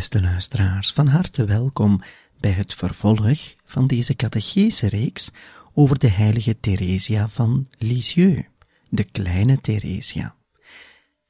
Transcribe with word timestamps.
Beste 0.00 0.20
luisteraars, 0.20 0.92
van 0.92 1.06
harte 1.06 1.44
welkom 1.44 2.02
bij 2.38 2.50
het 2.50 2.74
vervolg 2.74 3.54
van 3.64 3.86
deze 3.86 4.14
catechese-reeks 4.16 5.30
over 5.74 5.98
de 5.98 6.10
heilige 6.10 6.60
Theresia 6.60 7.28
van 7.28 7.66
Lisieux, 7.78 8.46
de 8.88 9.04
kleine 9.04 9.60
Theresia. 9.60 10.34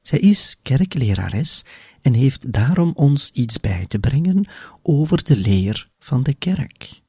Zij 0.01 0.19
is 0.19 0.59
kerklerares 0.61 1.63
en 2.01 2.13
heeft 2.13 2.53
daarom 2.53 2.91
ons 2.95 3.31
iets 3.31 3.59
bij 3.59 3.85
te 3.85 3.99
brengen 3.99 4.47
over 4.81 5.23
de 5.23 5.37
leer 5.37 5.89
van 5.99 6.23
de 6.23 6.33
kerk, 6.33 7.01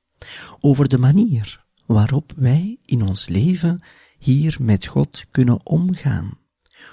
over 0.60 0.88
de 0.88 0.98
manier 0.98 1.64
waarop 1.86 2.32
wij 2.36 2.78
in 2.84 3.02
ons 3.02 3.28
leven 3.28 3.82
hier 4.18 4.56
met 4.60 4.86
God 4.86 5.24
kunnen 5.30 5.66
omgaan, 5.66 6.38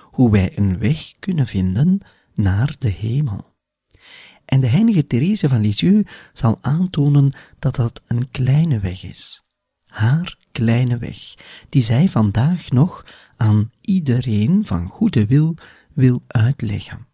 hoe 0.01 0.31
wij 0.31 0.57
een 0.57 0.79
weg 0.79 1.13
kunnen 1.19 1.47
vinden 1.47 1.99
naar 2.33 2.75
de 2.79 2.89
hemel. 2.89 3.49
En 4.49 4.61
de 4.61 4.67
heilige 4.67 5.07
Therese 5.07 5.49
van 5.49 5.61
Lisieux 5.61 6.11
zal 6.33 6.57
aantonen 6.61 7.31
dat 7.59 7.75
dat 7.75 8.01
een 8.07 8.31
kleine 8.31 8.79
weg 8.79 9.03
is. 9.03 9.43
Haar 9.85 10.37
kleine 10.51 10.97
weg, 10.97 11.35
die 11.69 11.81
zij 11.81 12.09
vandaag 12.09 12.69
nog 12.69 13.05
aan 13.37 13.71
iedereen 13.81 14.65
van 14.65 14.87
goede 14.87 15.25
wil 15.25 15.55
wil 15.93 16.23
uitleggen. 16.27 17.07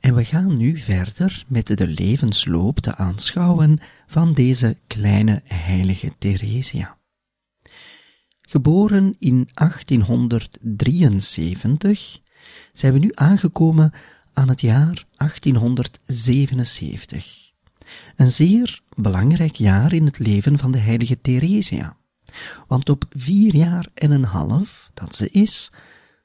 En 0.00 0.14
we 0.14 0.24
gaan 0.24 0.56
nu 0.56 0.78
verder 0.78 1.44
met 1.48 1.66
de 1.66 1.86
levensloop 1.86 2.78
te 2.78 2.94
aanschouwen 2.94 3.80
van 4.06 4.34
deze 4.34 4.76
kleine 4.86 5.42
heilige 5.44 6.12
Theresia. 6.18 6.98
Geboren 8.40 9.16
in 9.18 9.48
1873 9.54 12.20
zijn 12.72 12.92
we 12.92 12.98
nu 12.98 13.10
aangekomen 13.14 13.92
aan 14.38 14.48
het 14.48 14.60
jaar 14.60 15.06
1877. 15.16 17.52
Een 18.16 18.30
zeer 18.30 18.80
belangrijk 18.96 19.54
jaar 19.54 19.92
in 19.92 20.04
het 20.04 20.18
leven 20.18 20.58
van 20.58 20.70
de 20.70 20.78
heilige 20.78 21.20
Theresia, 21.20 21.96
want 22.66 22.88
op 22.88 23.04
vier 23.10 23.56
jaar 23.56 23.86
en 23.94 24.10
een 24.10 24.24
half 24.24 24.90
dat 24.94 25.14
ze 25.14 25.28
is, 25.30 25.72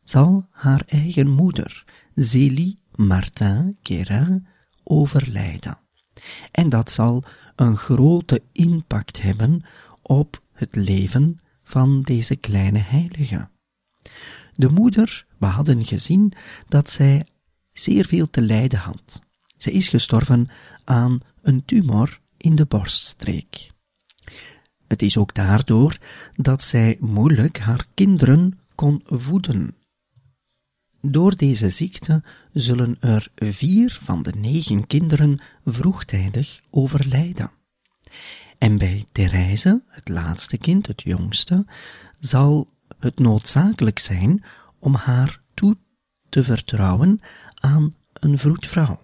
zal 0.03 0.47
haar 0.51 0.83
eigen 0.85 1.29
moeder, 1.29 1.83
Zélie 2.15 2.79
Martin 2.95 3.77
Guérin, 3.83 4.47
overlijden. 4.83 5.77
En 6.51 6.69
dat 6.69 6.91
zal 6.91 7.23
een 7.55 7.77
grote 7.77 8.41
impact 8.51 9.21
hebben 9.21 9.63
op 10.01 10.41
het 10.51 10.75
leven 10.75 11.39
van 11.63 12.01
deze 12.01 12.35
kleine 12.35 12.79
heilige. 12.79 13.49
De 14.55 14.69
moeder, 14.69 15.25
we 15.37 15.45
hadden 15.45 15.85
gezien 15.85 16.33
dat 16.67 16.89
zij 16.89 17.25
zeer 17.73 18.05
veel 18.05 18.29
te 18.29 18.41
lijden 18.41 18.79
had. 18.79 19.21
Zij 19.57 19.73
is 19.73 19.87
gestorven 19.87 20.49
aan 20.83 21.19
een 21.41 21.65
tumor 21.65 22.19
in 22.37 22.55
de 22.55 22.65
borststreek. 22.65 23.71
Het 24.87 25.01
is 25.01 25.17
ook 25.17 25.33
daardoor 25.33 25.97
dat 26.35 26.63
zij 26.63 26.97
moeilijk 26.99 27.59
haar 27.59 27.85
kinderen 27.93 28.59
kon 28.75 29.01
voeden. 29.05 29.75
Door 31.01 31.35
deze 31.35 31.69
ziekte 31.69 32.23
zullen 32.53 32.97
er 32.99 33.31
vier 33.35 33.97
van 34.01 34.21
de 34.21 34.31
negen 34.37 34.87
kinderen 34.87 35.39
vroegtijdig 35.65 36.61
overlijden. 36.69 37.51
En 38.57 38.77
bij 38.77 39.05
Therese, 39.11 39.81
het 39.87 40.09
laatste 40.09 40.57
kind, 40.57 40.87
het 40.87 41.01
jongste, 41.01 41.65
zal 42.19 42.67
het 42.99 43.19
noodzakelijk 43.19 43.99
zijn 43.99 44.43
om 44.79 44.95
haar 44.95 45.41
toe 45.53 45.77
te 46.29 46.43
vertrouwen 46.43 47.21
aan 47.63 47.95
een 48.13 48.37
vroedvrouw 48.37 49.01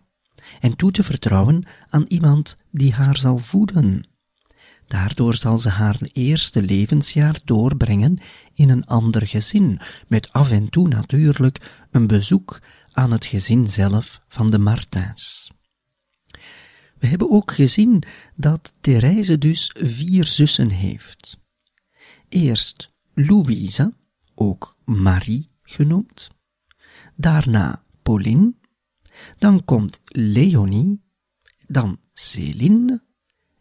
en 0.59 0.75
toe 0.75 0.91
te 0.91 1.03
vertrouwen 1.03 1.63
aan 1.89 2.05
iemand 2.07 2.57
die 2.71 2.93
haar 2.93 3.17
zal 3.17 3.37
voeden. 3.37 4.07
Daardoor 4.87 5.35
zal 5.35 5.57
ze 5.57 5.69
haar 5.69 5.99
eerste 6.01 6.61
levensjaar 6.61 7.39
doorbrengen 7.43 8.19
in 8.53 8.69
een 8.69 8.85
ander 8.85 9.27
gezin, 9.27 9.79
met 10.07 10.33
af 10.33 10.51
en 10.51 10.69
toe 10.69 10.87
natuurlijk 10.87 11.85
een 11.91 12.07
bezoek 12.07 12.61
aan 12.91 13.11
het 13.11 13.25
gezin 13.25 13.71
zelf 13.71 14.21
van 14.27 14.49
de 14.49 14.59
Martins. 14.59 15.51
We 16.97 17.07
hebben 17.07 17.29
ook 17.29 17.51
gezien 17.51 18.03
dat 18.35 18.73
Therese 18.79 19.37
dus 19.37 19.75
vier 19.77 20.25
zussen 20.25 20.69
heeft. 20.69 21.37
Eerst 22.29 22.93
Louise, 23.13 23.93
ook 24.35 24.77
Marie 24.85 25.49
genoemd, 25.63 26.29
daarna 27.15 27.83
Pauline, 28.09 28.53
dan 29.37 29.65
komt 29.65 30.01
Leonie, 30.05 31.01
dan 31.67 31.99
Céline 32.13 33.03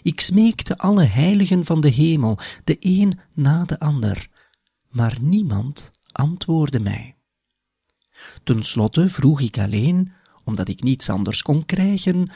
Ik 0.01 0.19
smeekte 0.19 0.77
alle 0.77 1.03
heiligen 1.03 1.65
van 1.65 1.81
de 1.81 1.89
hemel, 1.89 2.37
de 2.63 2.77
een 2.79 3.19
na 3.33 3.65
de 3.65 3.79
ander, 3.79 4.29
maar 4.89 5.17
niemand 5.21 5.91
antwoordde 6.11 6.79
mij. 6.79 7.15
Ten 8.43 8.63
slotte 8.63 9.09
vroeg 9.09 9.41
ik 9.41 9.57
alleen, 9.57 10.11
omdat 10.43 10.67
ik 10.67 10.83
niets 10.83 11.09
anders 11.09 11.41
kon 11.41 11.65
krijgen, 11.65 12.31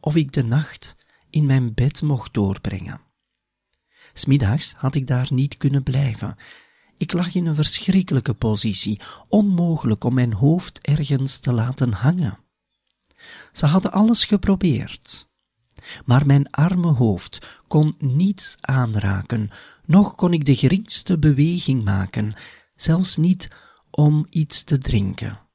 of 0.00 0.16
ik 0.16 0.32
de 0.32 0.44
nacht 0.44 0.96
in 1.30 1.46
mijn 1.46 1.74
bed 1.74 2.02
mocht 2.02 2.34
doorbrengen. 2.34 3.00
Smiddags 4.12 4.72
had 4.76 4.94
ik 4.94 5.06
daar 5.06 5.26
niet 5.30 5.56
kunnen 5.56 5.82
blijven. 5.82 6.36
Ik 6.96 7.12
lag 7.12 7.34
in 7.34 7.46
een 7.46 7.54
verschrikkelijke 7.54 8.34
positie, 8.34 9.00
onmogelijk 9.28 10.04
om 10.04 10.14
mijn 10.14 10.32
hoofd 10.32 10.80
ergens 10.80 11.38
te 11.38 11.52
laten 11.52 11.92
hangen. 11.92 12.38
Ze 13.52 13.66
hadden 13.66 13.92
alles 13.92 14.24
geprobeerd. 14.24 15.28
Maar 16.04 16.26
mijn 16.26 16.50
arme 16.50 16.92
hoofd 16.92 17.38
kon 17.68 17.94
niets 17.98 18.56
aanraken, 18.60 19.50
noch 19.84 20.14
kon 20.14 20.32
ik 20.32 20.44
de 20.44 20.56
geringste 20.56 21.18
beweging 21.18 21.84
maken, 21.84 22.34
zelfs 22.76 23.16
niet 23.16 23.50
om 23.90 24.26
iets 24.30 24.64
te 24.64 24.78
drinken. 24.78 25.47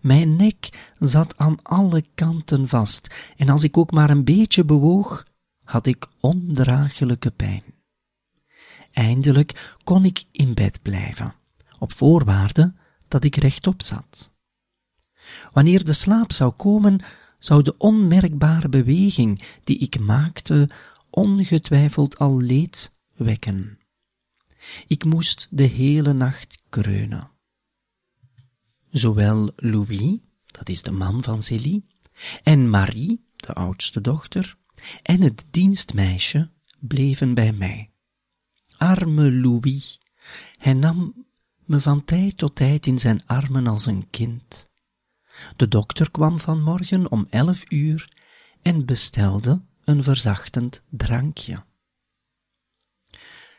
Mijn 0.00 0.36
nek 0.36 0.92
zat 0.98 1.36
aan 1.36 1.62
alle 1.62 2.04
kanten 2.14 2.68
vast, 2.68 3.14
en 3.36 3.48
als 3.48 3.62
ik 3.62 3.76
ook 3.76 3.90
maar 3.90 4.10
een 4.10 4.24
beetje 4.24 4.64
bewoog, 4.64 5.26
had 5.64 5.86
ik 5.86 6.06
ondraaglijke 6.20 7.30
pijn. 7.30 7.62
Eindelijk 8.92 9.76
kon 9.84 10.04
ik 10.04 10.24
in 10.32 10.54
bed 10.54 10.82
blijven, 10.82 11.34
op 11.78 11.92
voorwaarde 11.92 12.74
dat 13.08 13.24
ik 13.24 13.36
rechtop 13.36 13.82
zat. 13.82 14.32
Wanneer 15.52 15.84
de 15.84 15.92
slaap 15.92 16.32
zou 16.32 16.52
komen, 16.52 17.00
zou 17.38 17.62
de 17.62 17.76
onmerkbare 17.78 18.68
beweging 18.68 19.42
die 19.64 19.78
ik 19.78 19.98
maakte 19.98 20.68
ongetwijfeld 21.10 22.18
al 22.18 22.40
leed 22.40 22.92
wekken. 23.14 23.78
Ik 24.86 25.04
moest 25.04 25.46
de 25.50 25.62
hele 25.62 26.12
nacht 26.12 26.62
kreunen. 26.68 27.29
Zowel 28.90 29.52
Louis, 29.56 30.18
dat 30.46 30.68
is 30.68 30.82
de 30.82 30.90
man 30.90 31.22
van 31.22 31.42
Célie, 31.42 31.84
en 32.42 32.70
Marie, 32.70 33.24
de 33.36 33.52
oudste 33.52 34.00
dochter, 34.00 34.56
en 35.02 35.20
het 35.20 35.44
dienstmeisje 35.50 36.50
bleven 36.78 37.34
bij 37.34 37.52
mij. 37.52 37.90
Arme 38.76 39.32
Louis, 39.32 40.00
hij 40.58 40.74
nam 40.74 41.26
me 41.64 41.80
van 41.80 42.04
tijd 42.04 42.36
tot 42.36 42.54
tijd 42.54 42.86
in 42.86 42.98
zijn 42.98 43.26
armen 43.26 43.66
als 43.66 43.86
een 43.86 44.10
kind. 44.10 44.68
De 45.56 45.68
dokter 45.68 46.10
kwam 46.10 46.38
vanmorgen 46.38 47.10
om 47.10 47.26
elf 47.30 47.64
uur 47.68 48.16
en 48.62 48.86
bestelde 48.86 49.62
een 49.84 50.02
verzachtend 50.02 50.82
drankje. 50.88 51.64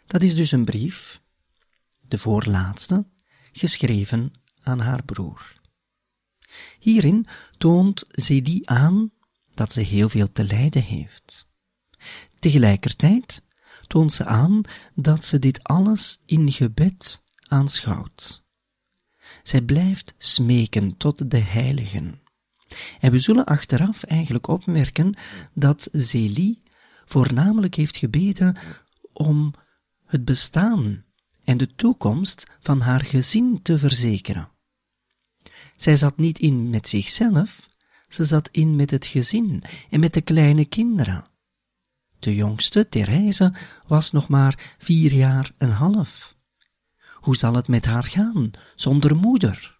Dat 0.08 0.22
is 0.22 0.36
dus 0.36 0.52
een 0.52 0.66
brief, 0.66 1.22
de 2.02 2.18
voorlaatste, 2.18 3.06
geschreven 3.52 4.34
aan 4.62 4.80
haar 4.80 5.04
broer. 5.04 5.60
Hierin 6.80 7.28
toont 7.58 8.04
Zedie 8.12 8.70
aan 8.70 9.12
dat 9.54 9.72
ze 9.72 9.82
heel 9.82 10.10
veel 10.10 10.32
te 10.32 10.44
lijden 10.44 10.84
heeft. 10.84 11.48
Tegelijkertijd 12.40 13.44
toont 13.88 14.14
ze 14.14 14.26
aan 14.26 14.62
dat 14.96 15.26
ze 15.26 15.40
dit 15.40 15.64
alles 15.64 16.22
in 16.26 16.52
gebed 16.52 17.22
aanschouwt. 17.48 18.44
Zij 19.44 19.62
blijft 19.62 20.14
smeken 20.18 20.98
tot 20.98 21.32
de 21.32 21.38
heiligen. 21.38 22.22
En 23.00 23.12
we 23.12 23.20
zullen 23.20 23.46
achteraf 23.46 24.04
eigenlijk 24.04 24.48
opmerken 24.48 25.14
dat 25.54 25.90
Zélie 25.92 26.62
voornamelijk 27.06 27.76
heeft 27.76 27.98
gebeden 27.98 28.58
om 29.14 29.54
het 30.06 30.26
bestaan 30.26 31.06
en 31.44 31.58
de 31.58 31.76
toekomst 31.76 32.48
van 32.60 32.82
haar 32.82 33.06
gezin 33.06 33.62
te 33.62 33.78
verzekeren. 33.78 34.51
Zij 35.82 35.96
zat 35.96 36.18
niet 36.18 36.40
in 36.40 36.70
met 36.70 36.88
zichzelf, 36.88 37.70
ze 38.08 38.26
zat 38.26 38.50
in 38.52 38.76
met 38.76 38.92
het 38.92 39.06
gezin 39.06 39.64
en 39.90 40.00
met 40.00 40.14
de 40.14 40.22
kleine 40.22 40.66
kinderen. 40.66 41.26
De 42.20 42.36
jongste, 42.36 42.90
Therese, 42.90 43.54
was 43.88 44.12
nog 44.12 44.28
maar 44.28 44.76
vier 44.78 45.14
jaar 45.14 45.52
en 45.58 45.70
half. 45.70 46.36
Hoe 47.16 47.36
zal 47.36 47.54
het 47.54 47.68
met 47.68 47.86
haar 47.86 48.04
gaan, 48.04 48.52
zonder 48.76 49.16
moeder? 49.16 49.80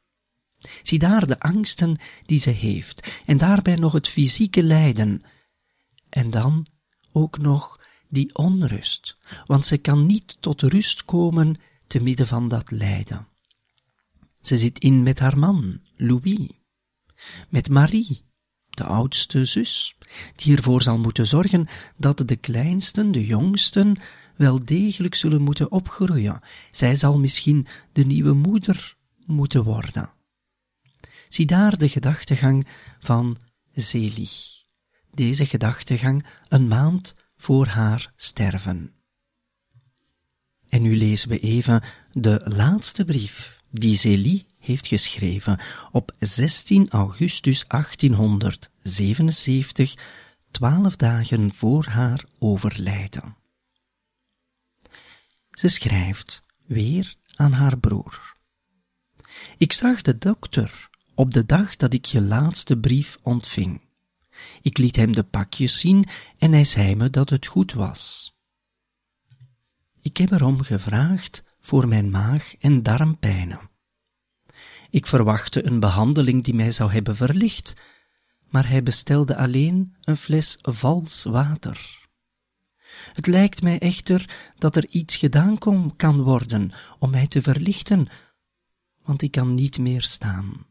Zie 0.82 1.00
daar 1.00 1.28
de 1.28 1.40
angsten 1.40 1.98
die 2.26 2.40
ze 2.40 2.50
heeft, 2.50 3.22
en 3.26 3.38
daarbij 3.38 3.76
nog 3.76 3.94
het 3.94 4.08
fysieke 4.08 4.64
lijden. 4.64 5.24
En 6.10 6.30
dan 6.30 6.66
ook 7.12 7.38
nog 7.38 7.80
die 8.10 8.36
onrust, 8.36 9.16
want 9.46 9.66
ze 9.66 9.78
kan 9.78 10.06
niet 10.06 10.38
tot 10.40 10.62
rust 10.62 11.06
komen 11.06 11.56
te 11.88 12.02
midden 12.02 12.28
van 12.28 12.48
dat 12.48 12.72
lijden. 12.72 13.31
Ze 14.42 14.58
zit 14.58 14.80
in 14.80 15.04
met 15.04 15.20
haar 15.20 15.38
man, 15.38 15.82
Louis, 15.96 16.50
met 17.50 17.70
Marie, 17.70 18.22
de 18.70 18.84
oudste 18.84 19.46
zus, 19.46 19.98
die 20.36 20.56
ervoor 20.56 20.82
zal 20.82 21.00
moeten 21.00 21.28
zorgen 21.28 21.68
dat 21.98 22.24
de 22.26 22.36
kleinsten, 22.36 23.12
de 23.12 23.26
jongsten, 23.26 23.96
wel 24.36 24.66
degelijk 24.66 25.16
zullen 25.16 25.42
moeten 25.42 25.72
opgroeien. 25.72 26.42
Zij 26.72 26.96
zal 26.96 27.20
misschien 27.20 27.68
de 27.92 28.06
nieuwe 28.06 28.34
moeder 28.34 28.96
moeten 29.26 29.64
worden. 29.64 30.12
Zie 31.30 31.46
daar 31.46 31.78
de 31.78 31.90
gedachtegang 31.90 32.68
van 33.00 33.38
Zelig. 33.74 34.64
Deze 35.12 35.46
gedachtegang 35.46 36.26
een 36.48 36.68
maand 36.68 37.16
voor 37.36 37.68
haar 37.68 38.14
sterven. 38.16 38.94
En 40.70 40.82
nu 40.82 40.98
lezen 40.98 41.30
we 41.30 41.40
even 41.40 41.84
de 42.12 42.42
laatste 42.46 43.06
brief 43.06 43.61
die 43.72 43.96
Zélie 43.96 44.46
heeft 44.60 44.88
geschreven 44.88 45.60
op 45.92 46.16
16 46.20 46.90
augustus 46.90 47.68
1877, 47.68 49.96
twaalf 50.52 50.96
dagen 50.96 51.54
voor 51.54 51.86
haar 51.86 52.26
overlijden. 52.40 53.36
Ze 55.52 55.68
schrijft 55.68 56.44
weer 56.66 57.16
aan 57.36 57.52
haar 57.52 57.78
broer. 57.78 58.36
Ik 59.58 59.74
zag 59.74 60.02
de 60.02 60.18
dokter 60.18 60.90
op 61.16 61.32
de 61.32 61.46
dag 61.46 61.76
dat 61.76 61.94
ik 61.94 62.06
je 62.06 62.22
laatste 62.22 62.78
brief 62.78 63.18
ontving. 63.22 63.82
Ik 64.62 64.78
liet 64.78 64.96
hem 64.96 65.12
de 65.12 65.24
pakjes 65.24 65.80
zien 65.80 66.06
en 66.38 66.52
hij 66.52 66.64
zei 66.64 66.96
me 66.96 67.10
dat 67.10 67.30
het 67.30 67.48
goed 67.48 67.74
was. 67.74 68.34
Ik 70.02 70.18
heb 70.18 70.32
erom 70.32 70.62
gevraagd 70.62 71.44
voor 71.62 71.88
mijn 71.88 72.10
maag- 72.10 72.56
en 72.60 72.84
darmpijnen. 72.84 73.70
Ik 74.90 75.08
verwachtte 75.08 75.66
een 75.66 75.80
behandeling 75.80 76.44
die 76.44 76.54
mij 76.54 76.72
zou 76.72 76.92
hebben 76.92 77.16
verlicht, 77.16 77.74
maar 78.50 78.70
hij 78.70 78.84
bestelde 78.84 79.36
alleen 79.36 79.96
een 80.02 80.18
fles 80.18 80.58
vals 80.62 81.24
water. 81.24 82.00
Het 83.14 83.28
lijkt 83.28 83.62
mij 83.62 83.80
echter 83.80 84.52
dat 84.58 84.76
er 84.76 84.88
iets 84.90 85.16
gedaan 85.16 85.58
kan 85.96 86.22
worden 86.22 86.72
om 87.00 87.10
mij 87.10 87.28
te 87.28 87.42
verlichten, 87.42 88.08
want 89.04 89.22
ik 89.22 89.32
kan 89.32 89.54
niet 89.54 89.80
meer 89.80 90.02
staan. 90.02 90.66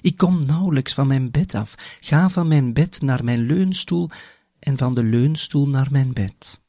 Ik 0.00 0.16
kom 0.16 0.40
nauwelijks 0.46 0.94
van 0.94 1.06
mijn 1.06 1.30
bed 1.30 1.54
af, 1.54 1.74
ga 2.00 2.28
van 2.28 2.48
mijn 2.48 2.72
bed 2.72 3.00
naar 3.00 3.24
mijn 3.24 3.46
leunstoel 3.46 4.10
en 4.58 4.78
van 4.78 4.94
de 4.94 5.04
leunstoel 5.04 5.68
naar 5.68 5.88
mijn 5.90 6.12
bed. 6.12 6.63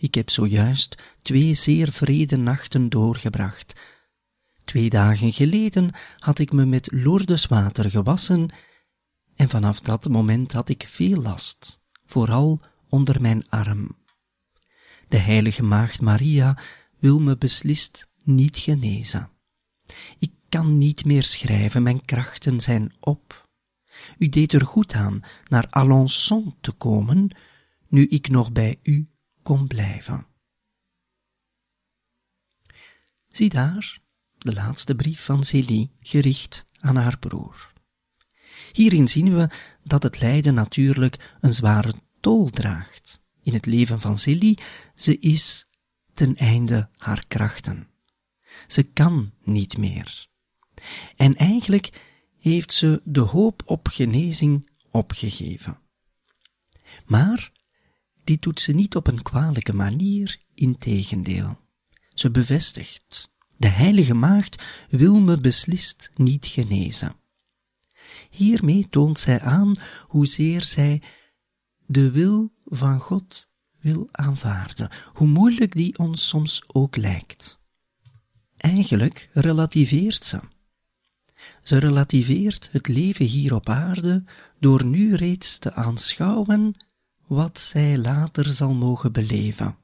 Ik 0.00 0.14
heb 0.14 0.30
zojuist 0.30 1.02
twee 1.22 1.54
zeer 1.54 1.92
vrede 1.92 2.36
nachten 2.36 2.88
doorgebracht. 2.88 3.80
Twee 4.64 4.90
dagen 4.90 5.32
geleden 5.32 5.90
had 6.18 6.38
ik 6.38 6.52
me 6.52 6.64
met 6.64 6.88
Lourdeswater 6.92 7.90
gewassen 7.90 8.48
en 9.36 9.48
vanaf 9.48 9.80
dat 9.80 10.08
moment 10.08 10.52
had 10.52 10.68
ik 10.68 10.84
veel 10.86 11.22
last, 11.22 11.80
vooral 12.06 12.60
onder 12.88 13.20
mijn 13.20 13.48
arm. 13.48 13.96
De 15.08 15.18
heilige 15.18 15.62
maagd 15.62 16.00
Maria 16.00 16.58
wil 16.98 17.20
me 17.20 17.36
beslist 17.36 18.08
niet 18.22 18.56
genezen. 18.56 19.30
Ik 20.18 20.32
kan 20.48 20.78
niet 20.78 21.04
meer 21.04 21.24
schrijven, 21.24 21.82
mijn 21.82 22.04
krachten 22.04 22.60
zijn 22.60 22.92
op. 23.00 23.48
U 24.18 24.28
deed 24.28 24.52
er 24.52 24.66
goed 24.66 24.94
aan 24.94 25.20
naar 25.48 25.66
Alençon 25.70 26.54
te 26.60 26.72
komen, 26.72 27.36
nu 27.88 28.06
ik 28.06 28.28
nog 28.28 28.52
bij 28.52 28.78
u 28.82 29.08
kon 29.50 29.66
blijven. 29.66 30.26
Zie 33.28 33.48
daar 33.48 34.00
de 34.38 34.52
laatste 34.52 34.94
brief 34.94 35.24
van 35.24 35.44
Célie, 35.44 35.92
gericht 36.00 36.66
aan 36.80 36.96
haar 36.96 37.18
broer. 37.18 37.72
Hierin 38.72 39.08
zien 39.08 39.34
we 39.34 39.50
dat 39.84 40.02
het 40.02 40.20
lijden 40.20 40.54
natuurlijk 40.54 41.36
een 41.40 41.54
zware 41.54 41.94
tol 42.20 42.48
draagt 42.50 43.22
in 43.42 43.52
het 43.52 43.66
leven 43.66 44.00
van 44.00 44.18
Célie. 44.18 44.58
Ze 44.94 45.18
is 45.18 45.68
ten 46.14 46.36
einde 46.36 46.88
haar 46.96 47.24
krachten. 47.28 47.88
Ze 48.66 48.82
kan 48.82 49.32
niet 49.42 49.78
meer. 49.78 50.28
En 51.16 51.36
eigenlijk 51.36 52.02
heeft 52.38 52.72
ze 52.72 53.00
de 53.04 53.20
hoop 53.20 53.62
op 53.64 53.88
genezing 53.88 54.70
opgegeven. 54.90 55.80
Maar 57.06 57.58
dit 58.30 58.42
doet 58.42 58.60
ze 58.60 58.72
niet 58.72 58.96
op 58.96 59.06
een 59.06 59.22
kwalijke 59.22 59.72
manier, 59.72 60.38
integendeel. 60.54 61.58
Ze 62.14 62.30
bevestigt, 62.30 63.30
de 63.56 63.68
heilige 63.68 64.14
maagd 64.14 64.62
wil 64.90 65.20
me 65.20 65.38
beslist 65.38 66.10
niet 66.14 66.46
genezen. 66.46 67.16
Hiermee 68.30 68.86
toont 68.90 69.18
zij 69.18 69.40
aan 69.40 69.74
hoezeer 70.06 70.62
zij 70.62 71.02
de 71.86 72.10
wil 72.10 72.52
van 72.64 73.00
God 73.00 73.48
wil 73.80 74.08
aanvaarden, 74.10 74.90
hoe 75.12 75.28
moeilijk 75.28 75.72
die 75.72 75.98
ons 75.98 76.28
soms 76.28 76.62
ook 76.66 76.96
lijkt. 76.96 77.58
Eigenlijk 78.56 79.28
relativeert 79.32 80.24
ze. 80.24 80.40
Ze 81.62 81.78
relativeert 81.78 82.68
het 82.72 82.88
leven 82.88 83.26
hier 83.26 83.54
op 83.54 83.68
aarde 83.68 84.24
door 84.58 84.84
nu 84.84 85.14
reeds 85.14 85.58
te 85.58 85.72
aanschouwen 85.72 86.76
wat 87.30 87.60
zij 87.60 87.98
later 87.98 88.52
zal 88.52 88.72
mogen 88.72 89.12
beleven, 89.12 89.76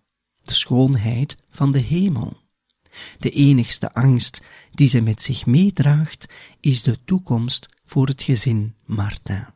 de 0.42 0.54
schoonheid 0.54 1.36
van 1.50 1.72
de 1.72 1.78
hemel. 1.78 2.36
De 3.18 3.30
enigste 3.30 3.94
angst 3.94 4.42
die 4.72 4.88
ze 4.88 5.00
met 5.00 5.22
zich 5.22 5.46
meedraagt, 5.46 6.34
is 6.60 6.82
de 6.82 7.04
toekomst 7.04 7.68
voor 7.84 8.06
het 8.06 8.22
gezin 8.22 8.74
Martin. 8.84 9.46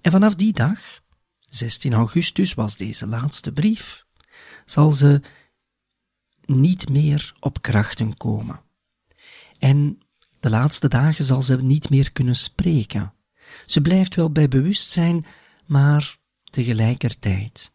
En 0.00 0.10
vanaf 0.10 0.34
die 0.34 0.52
dag, 0.52 1.00
16 1.48 1.92
augustus 1.92 2.54
was 2.54 2.76
deze 2.76 3.06
laatste 3.06 3.52
brief, 3.52 4.04
zal 4.64 4.92
ze 4.92 5.22
niet 6.44 6.88
meer 6.88 7.34
op 7.40 7.62
krachten 7.62 8.16
komen. 8.16 8.60
En 9.58 10.00
de 10.40 10.50
laatste 10.50 10.88
dagen 10.88 11.24
zal 11.24 11.42
ze 11.42 11.62
niet 11.62 11.90
meer 11.90 12.12
kunnen 12.12 12.36
spreken. 12.36 13.12
Ze 13.66 13.80
blijft 13.80 14.14
wel 14.14 14.30
bij 14.32 14.48
bewustzijn, 14.48 15.26
maar 15.66 16.18
tegelijkertijd. 16.58 17.70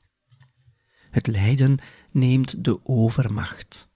Het 1.09 1.27
lijden 1.27 1.77
neemt 2.11 2.63
de 2.63 2.85
overmacht. 2.85 3.89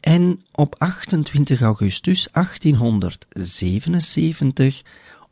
En 0.00 0.44
op 0.52 0.74
28 0.78 1.60
augustus 1.60 2.28
1877, 2.32 4.82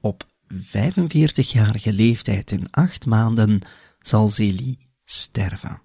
op 0.01 0.27
45-jarige 0.55 1.93
leeftijd 1.93 2.53
en 2.53 2.71
acht 2.71 3.07
maanden, 3.07 3.61
zal 3.99 4.29
Zélie 4.29 4.89
sterven. 5.05 5.83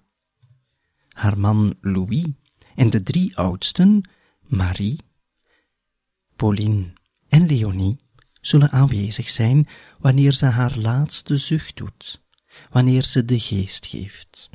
Haar 1.08 1.38
man 1.38 1.76
Louis 1.80 2.26
en 2.74 2.90
de 2.90 3.02
drie 3.02 3.36
oudsten, 3.36 4.10
Marie, 4.40 5.00
Pauline 6.36 6.92
en 7.28 7.46
Leonie, 7.46 8.00
zullen 8.40 8.70
aanwezig 8.70 9.28
zijn 9.28 9.68
wanneer 9.98 10.32
ze 10.32 10.46
haar 10.46 10.78
laatste 10.78 11.36
zucht 11.36 11.76
doet, 11.76 12.21
wanneer 12.70 13.04
ze 13.04 13.24
de 13.24 13.38
geest 13.38 13.86
geeft. 13.86 14.50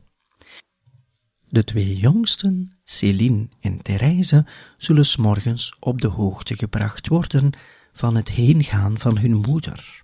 De 1.49 1.63
twee 1.63 1.95
jongsten, 1.95 2.77
Céline 2.83 3.49
en 3.59 3.81
Therese, 3.81 4.45
zullen 4.77 5.05
s 5.05 5.15
morgens 5.15 5.75
op 5.79 6.01
de 6.01 6.07
hoogte 6.07 6.55
gebracht 6.55 7.07
worden 7.07 7.51
van 7.93 8.15
het 8.15 8.29
heengaan 8.29 8.99
van 8.99 9.17
hun 9.17 9.35
moeder. 9.35 10.03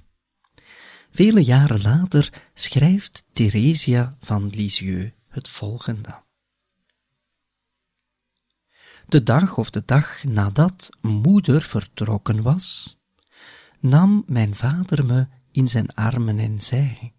Vele 1.11 1.43
jaren 1.43 1.81
later 1.81 2.43
schrijft 2.53 3.25
Theresia 3.31 4.17
van 4.19 4.49
Lisieux 4.49 5.11
het 5.27 5.49
volgende. 5.49 6.21
De 9.07 9.23
dag 9.23 9.57
of 9.57 9.69
de 9.69 9.83
dag 9.85 10.23
nadat 10.23 10.89
moeder 11.01 11.61
vertrokken 11.61 12.41
was, 12.41 12.97
nam 13.79 14.23
mijn 14.27 14.55
vader 14.55 15.05
me 15.05 15.27
in 15.51 15.67
zijn 15.67 15.93
armen 15.93 16.39
en 16.39 16.61
zei, 16.61 17.12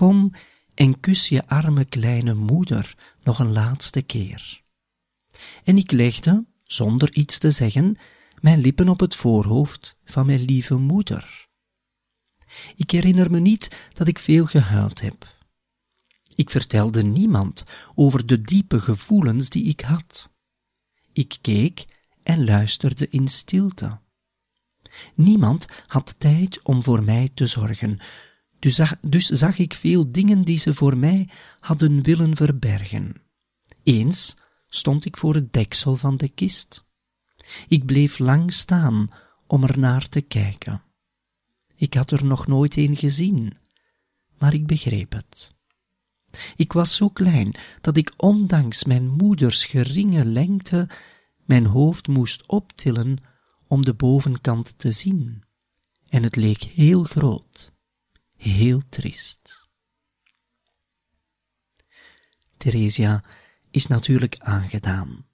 Kom 0.00 0.32
en 0.74 1.00
kus 1.00 1.28
je 1.28 1.46
arme 1.46 1.84
kleine 1.84 2.34
moeder 2.34 2.96
nog 3.22 3.38
een 3.38 3.52
laatste 3.52 4.02
keer. 4.02 4.62
En 5.64 5.76
ik 5.76 5.90
legde, 5.90 6.44
zonder 6.64 7.14
iets 7.14 7.38
te 7.38 7.50
zeggen, 7.50 7.96
mijn 8.40 8.58
lippen 8.58 8.88
op 8.88 9.00
het 9.00 9.16
voorhoofd 9.16 9.96
van 10.04 10.26
mijn 10.26 10.40
lieve 10.40 10.74
moeder. 10.74 11.48
Ik 12.76 12.90
herinner 12.90 13.30
me 13.30 13.38
niet 13.40 13.88
dat 13.94 14.08
ik 14.08 14.18
veel 14.18 14.46
gehuild 14.46 15.00
heb. 15.00 15.38
Ik 16.34 16.50
vertelde 16.50 17.02
niemand 17.02 17.64
over 17.94 18.26
de 18.26 18.40
diepe 18.40 18.80
gevoelens 18.80 19.48
die 19.48 19.64
ik 19.64 19.80
had. 19.80 20.32
Ik 21.12 21.38
keek 21.40 21.86
en 22.22 22.44
luisterde 22.44 23.08
in 23.08 23.28
stilte. 23.28 24.00
Niemand 25.14 25.66
had 25.86 26.18
tijd 26.18 26.62
om 26.62 26.82
voor 26.82 27.02
mij 27.02 27.30
te 27.34 27.46
zorgen, 27.46 28.00
dus 28.60 28.74
zag, 28.74 28.96
dus 29.00 29.26
zag 29.26 29.58
ik 29.58 29.74
veel 29.74 30.12
dingen 30.12 30.42
die 30.42 30.58
ze 30.58 30.74
voor 30.74 30.96
mij 30.96 31.28
hadden 31.60 32.02
willen 32.02 32.36
verbergen. 32.36 33.14
Eens 33.82 34.36
stond 34.68 35.04
ik 35.04 35.16
voor 35.16 35.34
het 35.34 35.52
deksel 35.52 35.96
van 35.96 36.16
de 36.16 36.28
kist. 36.28 36.84
Ik 37.68 37.86
bleef 37.86 38.18
lang 38.18 38.52
staan 38.52 39.10
om 39.46 39.64
er 39.64 39.78
naar 39.78 40.08
te 40.08 40.20
kijken. 40.20 40.82
Ik 41.76 41.94
had 41.94 42.10
er 42.10 42.24
nog 42.24 42.46
nooit 42.46 42.76
een 42.76 42.96
gezien, 42.96 43.56
maar 44.38 44.54
ik 44.54 44.66
begreep 44.66 45.12
het. 45.12 45.54
Ik 46.56 46.72
was 46.72 46.96
zo 46.96 47.08
klein 47.08 47.54
dat 47.80 47.96
ik 47.96 48.12
ondanks 48.16 48.84
mijn 48.84 49.08
moeders 49.08 49.64
geringe 49.64 50.24
lengte 50.24 50.88
mijn 51.44 51.66
hoofd 51.66 52.08
moest 52.08 52.46
optillen 52.46 53.18
om 53.66 53.84
de 53.84 53.94
bovenkant 53.94 54.78
te 54.78 54.90
zien. 54.90 55.42
En 56.08 56.22
het 56.22 56.36
leek 56.36 56.62
heel 56.62 57.04
groot, 57.04 57.69
heel 58.40 58.82
triest. 58.88 59.68
Theresia 62.56 63.24
is 63.70 63.86
natuurlijk 63.86 64.36
aangedaan. 64.38 65.26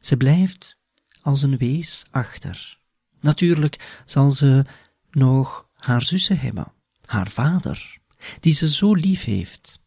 Ze 0.00 0.16
blijft 0.16 0.78
als 1.22 1.42
een 1.42 1.56
wees 1.56 2.04
achter. 2.10 2.78
Natuurlijk 3.20 4.02
zal 4.04 4.30
ze 4.30 4.64
nog 5.10 5.68
haar 5.74 6.02
zussen 6.02 6.38
hebben, 6.38 6.72
haar 7.04 7.30
vader, 7.30 7.98
die 8.40 8.52
ze 8.52 8.70
zo 8.70 8.94
lief 8.94 9.24
heeft, 9.24 9.80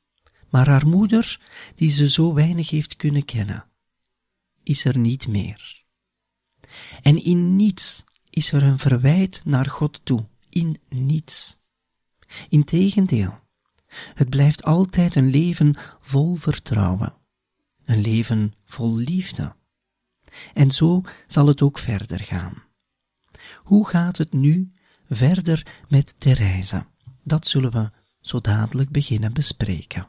maar 0.50 0.68
haar 0.68 0.88
moeder, 0.88 1.42
die 1.76 1.90
ze 1.90 2.10
zo 2.10 2.34
weinig 2.34 2.70
heeft 2.70 2.96
kunnen 2.96 3.26
kennen, 3.26 3.66
is 4.64 4.86
er 4.86 4.98
niet 4.98 5.28
meer. 5.28 5.84
En 7.02 7.24
in 7.24 7.56
niets 7.56 8.04
is 8.30 8.52
er 8.52 8.64
een 8.64 8.80
verwijt 8.80 9.42
naar 9.46 9.66
God 9.66 10.02
toe, 10.04 10.28
in 10.50 10.80
niets. 10.90 11.60
Integendeel, 12.50 13.40
het 14.14 14.30
blijft 14.30 14.64
altijd 14.64 15.16
een 15.16 15.30
leven 15.30 15.76
vol 16.00 16.36
vertrouwen, 16.36 17.14
een 17.86 18.02
leven 18.02 18.54
vol 18.66 18.96
liefde. 18.96 19.56
En 20.54 20.72
zo 20.72 21.02
zal 21.28 21.48
het 21.48 21.62
ook 21.62 21.80
verder 21.80 22.24
gaan. 22.24 22.64
Hoe 23.56 23.88
gaat 23.88 24.18
het 24.18 24.34
nu 24.34 24.72
verder 25.10 25.84
met 25.88 26.20
Therese? 26.20 26.86
Dat 27.24 27.48
zullen 27.48 27.72
we 27.72 27.92
zo 28.22 28.40
dadelijk 28.40 28.90
beginnen 28.90 29.34
bespreken. 29.34 30.08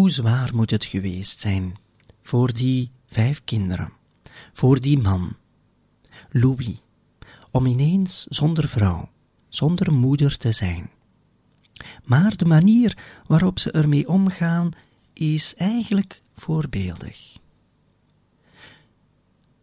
Hoe 0.00 0.10
zwaar 0.10 0.54
moet 0.54 0.70
het 0.70 0.84
geweest 0.84 1.40
zijn 1.40 1.76
voor 2.22 2.52
die 2.52 2.90
vijf 3.06 3.44
kinderen, 3.44 3.92
voor 4.52 4.80
die 4.80 4.98
man, 4.98 5.36
Louis, 6.30 6.82
om 7.50 7.66
ineens 7.66 8.26
zonder 8.28 8.68
vrouw, 8.68 9.10
zonder 9.48 9.92
moeder 9.92 10.36
te 10.36 10.52
zijn. 10.52 10.90
Maar 12.04 12.36
de 12.36 12.44
manier 12.44 12.98
waarop 13.26 13.58
ze 13.58 13.70
ermee 13.70 14.08
omgaan 14.08 14.70
is 15.12 15.54
eigenlijk 15.54 16.22
voorbeeldig. 16.36 17.38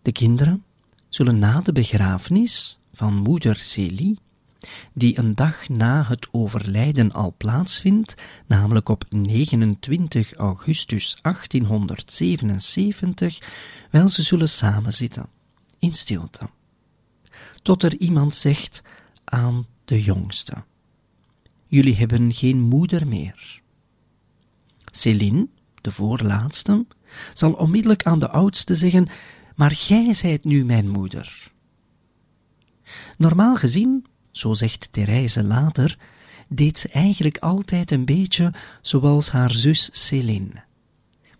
De 0.01 0.11
kinderen 0.11 0.63
zullen 1.09 1.39
na 1.39 1.61
de 1.61 1.71
begrafenis 1.71 2.79
van 2.93 3.13
moeder 3.13 3.55
Célie, 3.55 4.19
die 4.93 5.17
een 5.17 5.35
dag 5.35 5.69
na 5.69 6.03
het 6.03 6.27
overlijden 6.31 7.11
al 7.11 7.33
plaatsvindt, 7.37 8.15
namelijk 8.45 8.89
op 8.89 9.05
29 9.09 10.33
augustus 10.33 11.17
1877, 11.21 13.39
wel 13.91 14.07
ze 14.07 14.23
zullen 14.23 14.49
samenzitten, 14.49 15.29
in 15.79 15.93
stilte. 15.93 16.49
Tot 17.61 17.83
er 17.83 17.97
iemand 17.97 18.33
zegt 18.33 18.81
aan 19.23 19.67
de 19.85 20.03
jongste: 20.03 20.53
Jullie 21.67 21.95
hebben 21.95 22.33
geen 22.33 22.59
moeder 22.59 23.07
meer. 23.07 23.61
Céline, 24.91 25.47
de 25.81 25.91
voorlaatste, 25.91 26.85
zal 27.33 27.53
onmiddellijk 27.53 28.03
aan 28.03 28.19
de 28.19 28.29
oudste 28.29 28.75
zeggen: 28.75 29.07
Maar 29.55 29.71
gij 29.71 30.13
zijt 30.13 30.43
nu 30.43 30.65
mijn 30.65 30.89
moeder. 30.89 31.51
Normaal 33.17 33.55
gezien, 33.55 34.05
zo 34.37 34.53
zegt 34.53 34.91
Therese 34.91 35.43
later, 35.43 35.97
deed 36.49 36.79
ze 36.79 36.89
eigenlijk 36.89 37.37
altijd 37.37 37.91
een 37.91 38.05
beetje 38.05 38.53
zoals 38.81 39.29
haar 39.29 39.51
zus 39.51 39.89
Céline. 39.91 40.63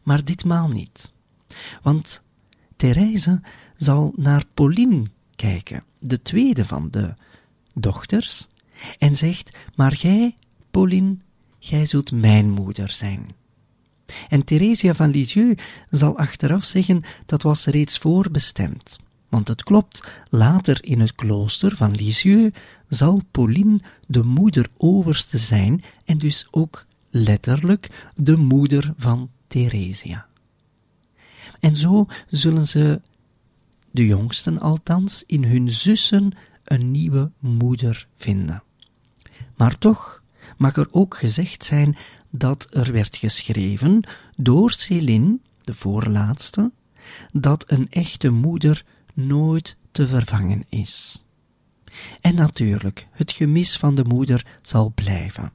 Maar 0.03 0.23
ditmaal 0.25 0.67
niet. 0.67 1.13
Want 1.81 2.21
Therese 2.75 3.41
zal 3.77 4.13
naar 4.15 4.43
Pauline 4.53 5.05
kijken, 5.35 5.83
de 5.99 6.21
tweede 6.21 6.65
van 6.65 6.87
de 6.91 7.13
dochters, 7.73 8.47
en 8.97 9.15
zegt: 9.15 9.57
Maar 9.75 9.91
gij, 9.91 10.35
Pauline, 10.71 11.17
gij 11.59 11.85
zult 11.85 12.11
mijn 12.11 12.49
moeder 12.49 12.89
zijn. 12.89 13.35
En 14.29 14.43
Theresia 14.45 14.93
van 14.93 15.09
Lisieux 15.09 15.63
zal 15.89 16.17
achteraf 16.17 16.65
zeggen 16.65 17.01
dat 17.25 17.41
was 17.41 17.65
reeds 17.65 17.97
voorbestemd. 17.97 18.99
Want 19.29 19.47
het 19.47 19.63
klopt, 19.63 20.07
later 20.29 20.83
in 20.83 20.99
het 20.99 21.15
klooster 21.15 21.75
van 21.75 21.91
Lisieux 21.91 22.57
zal 22.87 23.21
Pauline 23.31 23.79
de 24.07 24.23
moeder 24.23 24.67
overste 24.77 25.37
zijn 25.37 25.83
en 26.05 26.17
dus 26.17 26.47
ook 26.51 26.85
letterlijk 27.09 28.09
de 28.15 28.37
moeder 28.37 28.93
van 28.97 29.29
Theresia. 29.47 30.25
En 31.59 31.75
zo 31.75 32.05
zullen 32.29 32.67
ze, 32.67 33.01
de 33.91 34.05
jongsten 34.05 34.59
althans, 34.59 35.23
in 35.25 35.43
hun 35.43 35.71
zussen 35.71 36.31
een 36.63 36.91
nieuwe 36.91 37.31
moeder 37.39 38.07
vinden. 38.17 38.63
Maar 39.55 39.77
toch 39.77 40.21
mag 40.57 40.75
er 40.75 40.87
ook 40.91 41.17
gezegd 41.17 41.63
zijn 41.63 41.97
dat 42.29 42.67
er 42.69 42.91
werd 42.91 43.15
geschreven 43.15 44.03
door 44.35 44.71
Céline, 44.71 45.37
de 45.61 45.73
voorlaatste, 45.73 46.71
dat 47.31 47.63
een 47.67 47.89
echte 47.89 48.29
moeder 48.29 48.85
nooit 49.17 49.77
te 49.91 50.07
vervangen 50.07 50.65
is. 50.69 51.23
En 52.21 52.35
natuurlijk, 52.35 53.07
het 53.11 53.31
gemis 53.31 53.77
van 53.77 53.95
de 53.95 54.03
moeder 54.03 54.45
zal 54.61 54.91
blijven. 54.95 55.51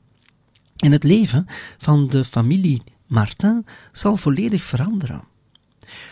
En 0.77 0.93
het 0.93 1.03
leven 1.03 1.47
van 1.79 2.09
de 2.09 2.25
familie 2.25 2.83
Martin 3.07 3.67
zal 3.93 4.17
volledig 4.17 4.65
veranderen. 4.65 5.25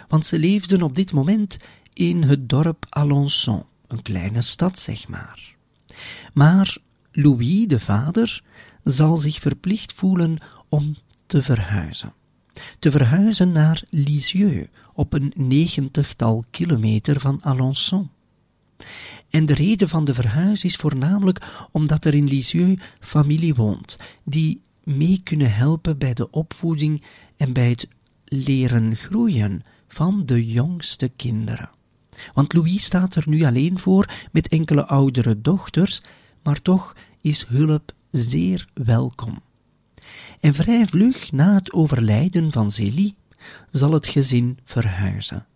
Want 0.08 0.26
ze 0.26 0.38
leefden 0.38 0.82
op 0.82 0.94
dit 0.94 1.12
moment 1.12 1.56
in 1.92 2.22
het 2.22 2.48
dorp 2.48 2.86
Alençon, 2.88 3.62
een 3.86 4.02
kleine 4.02 4.42
stad, 4.42 4.78
zeg 4.78 5.08
maar. 5.08 5.54
Maar 6.32 6.76
Louis, 7.12 7.66
de 7.66 7.80
vader, 7.80 8.42
zal 8.84 9.16
zich 9.16 9.38
verplicht 9.38 9.92
voelen 9.92 10.38
om 10.68 10.96
te 11.26 11.42
verhuizen. 11.42 12.12
Te 12.78 12.90
verhuizen 12.90 13.52
naar 13.52 13.82
Lisieux, 13.90 14.68
op 14.94 15.12
een 15.12 15.32
negentigtal 15.36 16.44
kilometer 16.50 17.20
van 17.20 17.40
Alençon. 17.42 18.10
En 19.30 19.46
de 19.46 19.54
reden 19.54 19.88
van 19.88 20.04
de 20.04 20.14
verhuis 20.14 20.64
is 20.64 20.76
voornamelijk 20.76 21.66
omdat 21.72 22.04
er 22.04 22.14
in 22.14 22.28
Lisieux 22.28 22.82
familie 23.00 23.54
woont, 23.54 23.96
die 24.24 24.60
mee 24.84 25.20
kunnen 25.24 25.52
helpen 25.52 25.98
bij 25.98 26.14
de 26.14 26.30
opvoeding 26.30 27.02
en 27.36 27.52
bij 27.52 27.68
het 27.68 27.88
leren 28.24 28.96
groeien 28.96 29.62
van 29.88 30.26
de 30.26 30.46
jongste 30.46 31.08
kinderen. 31.08 31.70
Want 32.34 32.52
Louis 32.52 32.84
staat 32.84 33.14
er 33.14 33.24
nu 33.26 33.44
alleen 33.44 33.78
voor 33.78 34.10
met 34.32 34.48
enkele 34.48 34.86
oudere 34.86 35.40
dochters, 35.40 36.02
maar 36.42 36.62
toch 36.62 36.96
is 37.20 37.46
hulp 37.46 37.92
zeer 38.10 38.68
welkom. 38.74 39.42
En 40.40 40.54
vrij 40.54 40.86
vlug 40.86 41.32
na 41.32 41.54
het 41.54 41.72
overlijden 41.72 42.52
van 42.52 42.70
Zélie 42.70 43.14
zal 43.70 43.92
het 43.92 44.06
gezin 44.06 44.58
verhuizen. 44.64 45.46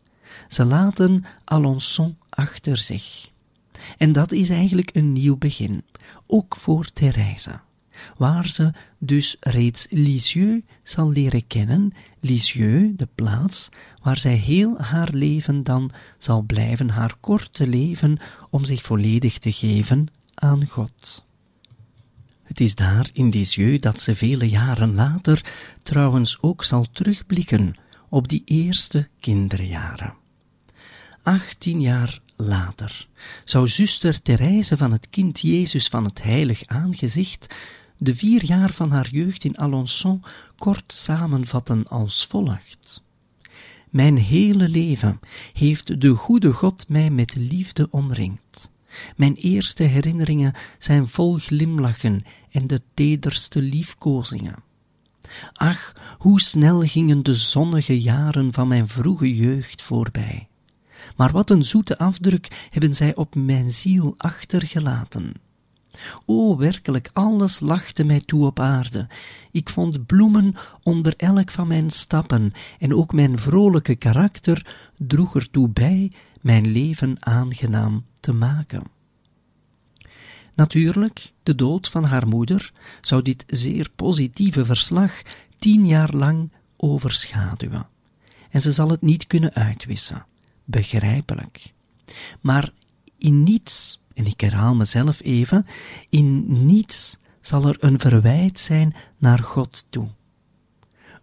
Ze 0.49 0.65
laten 0.65 1.25
Alençon 1.45 2.19
achter 2.29 2.77
zich. 2.77 3.33
En 3.99 4.13
dat 4.13 4.33
is 4.33 4.51
eigenlijk 4.51 4.91
een 4.93 5.13
nieuw 5.13 5.37
begin, 5.37 5.85
ook 6.27 6.57
voor 6.57 6.85
Therese, 6.93 7.61
waar 8.17 8.49
ze 8.49 8.73
dus 8.99 9.37
reeds 9.41 9.87
Lisieux 9.91 10.65
zal 10.83 11.11
leren 11.11 11.47
kennen, 11.47 11.93
Lisieux, 12.21 12.97
de 12.97 13.09
plaats 13.15 13.69
waar 14.03 14.19
zij 14.19 14.35
heel 14.35 14.79
haar 14.79 15.11
leven 15.13 15.63
dan 15.63 15.91
zal 16.19 16.43
blijven, 16.43 16.89
haar 16.89 17.17
korte 17.21 17.67
leven, 17.67 18.19
om 18.51 18.65
zich 18.65 18.83
volledig 18.83 19.39
te 19.39 19.53
geven 19.53 20.07
aan 20.35 20.67
God. 20.67 21.24
Het 22.45 22.61
is 22.61 22.75
daar 22.75 23.11
in 23.13 23.29
Lisieux 23.29 23.81
dat 23.81 24.01
ze 24.01 24.15
vele 24.15 24.49
jaren 24.49 24.95
later 24.95 25.53
trouwens 25.83 26.39
ook 26.41 26.65
zal 26.65 26.87
terugblikken 26.93 27.75
op 28.09 28.29
die 28.29 28.43
eerste 28.45 29.09
kinderjaren. 29.21 30.15
Achttien 31.23 31.81
jaar 31.81 32.21
later 32.37 33.09
zou 33.45 33.69
zuster 33.69 34.23
Therese 34.23 34.77
van 34.77 34.93
het 34.93 35.11
kind 35.11 35.41
Jezus 35.41 35.89
van 35.89 36.05
het 36.05 36.23
heilig 36.23 36.67
aangezicht 36.67 37.55
de 37.99 38.15
vier 38.15 38.45
jaar 38.45 38.73
van 38.73 38.91
haar 38.91 39.09
jeugd 39.11 39.45
in 39.45 39.57
Alençon 39.57 40.25
kort 40.57 40.93
samenvatten 40.93 41.87
als 41.89 42.27
volgt. 42.27 43.03
Mijn 43.91 44.17
hele 44.17 44.69
leven 44.69 45.21
heeft 45.53 46.01
de 46.01 46.15
goede 46.15 46.53
God 46.53 46.89
mij 46.89 47.11
met 47.11 47.35
liefde 47.35 47.89
omringd. 47.91 48.73
Mijn 49.17 49.35
eerste 49.35 49.83
herinneringen 49.83 50.53
zijn 50.79 51.09
vol 51.09 51.37
glimlachen 51.37 52.25
en 52.51 52.67
de 52.67 52.83
tederste 52.95 53.63
liefkozingen. 53.63 54.63
Ach, 55.53 55.93
hoe 56.19 56.41
snel 56.41 56.81
gingen 56.81 57.23
de 57.23 57.35
zonnige 57.35 58.01
jaren 58.01 58.53
van 58.53 58.69
mijn 58.69 58.89
vroege 58.89 59.35
jeugd 59.35 59.83
voorbij. 59.83 60.49
Maar 61.17 61.33
wat 61.33 61.51
een 61.51 61.65
zoete 61.65 61.99
afdruk 61.99 62.69
hebben 62.71 62.95
zij 62.95 63.15
op 63.15 63.35
mijn 63.35 63.71
ziel 63.71 64.15
achtergelaten. 64.17 65.33
O, 66.27 66.57
werkelijk, 66.57 67.11
alles 67.13 67.61
lachte 67.61 68.05
mij 68.05 68.21
toe 68.21 68.47
op 68.47 68.61
aarde. 68.61 69.09
Ik 69.51 69.69
vond 69.69 70.07
bloemen 70.07 70.55
onder 70.83 71.15
elk 71.17 71.51
van 71.51 71.69
mijn 71.69 71.91
stappen, 71.91 72.53
en 72.79 72.95
ook 72.95 73.13
mijn 73.13 73.39
vrolijke 73.39 73.95
karakter 73.95 74.67
droeg 74.99 75.35
ertoe 75.35 75.69
bij 75.69 76.13
mijn 76.45 76.67
leven 76.67 77.17
aangenaam 77.21 78.05
te 78.21 78.33
maken. 78.33 78.83
Natuurlijk, 80.55 81.33
de 81.43 81.55
dood 81.55 81.89
van 81.89 82.05
haar 82.05 82.29
moeder 82.29 82.73
zou 83.01 83.23
dit 83.23 83.45
zeer 83.47 83.91
positieve 83.97 84.65
verslag 84.65 85.23
tien 85.59 85.87
jaar 85.87 86.15
lang 86.15 86.51
overschaduwen. 86.77 87.87
En 88.51 88.61
ze 88.61 88.73
zal 88.73 88.91
het 88.91 89.03
niet 89.03 89.27
kunnen 89.27 89.55
uitwissen. 89.55 90.27
Begrijpelijk. 90.65 91.73
Maar 92.41 92.73
in 93.19 93.43
niets, 93.43 94.01
en 94.15 94.27
ik 94.27 94.41
herhaal 94.41 94.75
mezelf 94.75 95.21
even, 95.23 95.67
in 96.09 96.45
niets 96.67 97.19
zal 97.41 97.69
er 97.69 97.77
een 97.81 98.01
verwijt 98.01 98.59
zijn 98.59 98.95
naar 99.19 99.39
God 99.39 99.87
toe. 99.89 100.09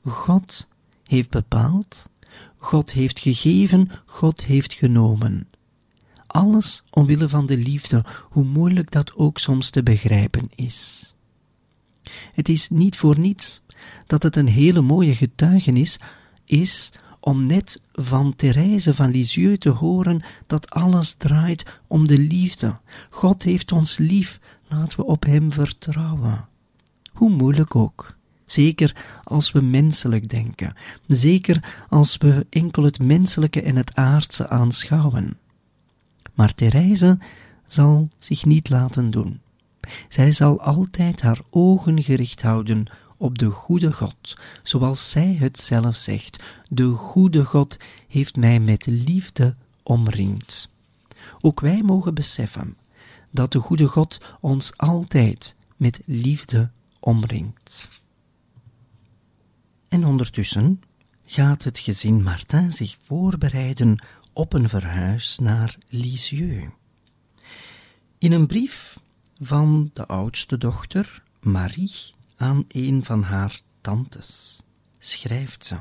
God 0.05 0.67
heeft 1.05 1.29
bepaald, 1.29 2.09
God 2.61 2.91
heeft 2.91 3.19
gegeven, 3.19 3.89
God 4.05 4.45
heeft 4.45 4.73
genomen. 4.73 5.47
Alles 6.27 6.83
omwille 6.89 7.29
van 7.29 7.45
de 7.45 7.57
liefde, 7.57 8.05
hoe 8.29 8.43
moeilijk 8.43 8.91
dat 8.91 9.15
ook 9.15 9.37
soms 9.37 9.69
te 9.69 9.83
begrijpen 9.83 10.49
is. 10.55 11.13
Het 12.33 12.49
is 12.49 12.69
niet 12.69 12.97
voor 12.97 13.19
niets 13.19 13.61
dat 14.07 14.23
het 14.23 14.35
een 14.35 14.47
hele 14.47 14.81
mooie 14.81 15.15
getuigenis 15.15 15.99
is 16.45 16.91
om 17.19 17.45
net 17.45 17.81
van 17.91 18.35
Therese 18.35 18.93
van 18.93 19.11
Lisieux 19.11 19.59
te 19.59 19.69
horen 19.69 20.21
dat 20.47 20.69
alles 20.69 21.13
draait 21.13 21.65
om 21.87 22.07
de 22.07 22.17
liefde. 22.17 22.79
God 23.09 23.43
heeft 23.43 23.71
ons 23.71 23.97
lief, 23.97 24.39
laten 24.67 24.97
we 24.97 25.05
op 25.05 25.23
Hem 25.23 25.51
vertrouwen. 25.51 26.47
Hoe 27.13 27.29
moeilijk 27.29 27.75
ook. 27.75 28.19
Zeker 28.51 28.95
als 29.23 29.51
we 29.51 29.61
menselijk 29.61 30.29
denken, 30.29 30.73
zeker 31.07 31.85
als 31.89 32.17
we 32.17 32.45
enkel 32.49 32.83
het 32.83 32.99
menselijke 32.99 33.61
en 33.61 33.75
het 33.75 33.95
aardse 33.95 34.49
aanschouwen. 34.49 35.37
Maar 36.33 36.53
Therese 36.53 37.17
zal 37.67 38.09
zich 38.17 38.45
niet 38.45 38.69
laten 38.69 39.11
doen. 39.11 39.39
Zij 40.09 40.31
zal 40.31 40.61
altijd 40.61 41.21
haar 41.21 41.39
ogen 41.49 42.03
gericht 42.03 42.41
houden 42.41 42.85
op 43.17 43.37
de 43.37 43.49
goede 43.49 43.93
God, 43.93 44.37
zoals 44.63 45.11
zij 45.11 45.35
het 45.39 45.59
zelf 45.59 45.95
zegt: 45.95 46.43
De 46.69 46.91
goede 46.91 47.45
God 47.45 47.77
heeft 48.07 48.35
mij 48.35 48.59
met 48.59 48.85
liefde 48.85 49.55
omringd. 49.83 50.69
Ook 51.41 51.59
wij 51.59 51.81
mogen 51.83 52.13
beseffen 52.13 52.77
dat 53.29 53.51
de 53.51 53.59
goede 53.59 53.87
God 53.87 54.17
ons 54.39 54.77
altijd 54.77 55.55
met 55.77 56.01
liefde 56.05 56.69
omringt. 56.99 58.00
En 59.91 60.05
ondertussen 60.05 60.81
gaat 61.25 61.63
het 61.63 61.79
gezin 61.79 62.23
Martin 62.23 62.71
zich 62.71 62.97
voorbereiden 63.01 64.03
op 64.33 64.53
een 64.53 64.69
verhuis 64.69 65.39
naar 65.39 65.77
Lisieux. 65.89 66.71
In 68.17 68.31
een 68.31 68.47
brief 68.47 68.99
van 69.39 69.89
de 69.93 70.05
oudste 70.05 70.57
dochter, 70.57 71.23
Marie, 71.41 71.95
aan 72.35 72.65
een 72.67 73.05
van 73.05 73.23
haar 73.23 73.61
tantes, 73.81 74.61
schrijft 74.99 75.65
ze: 75.65 75.77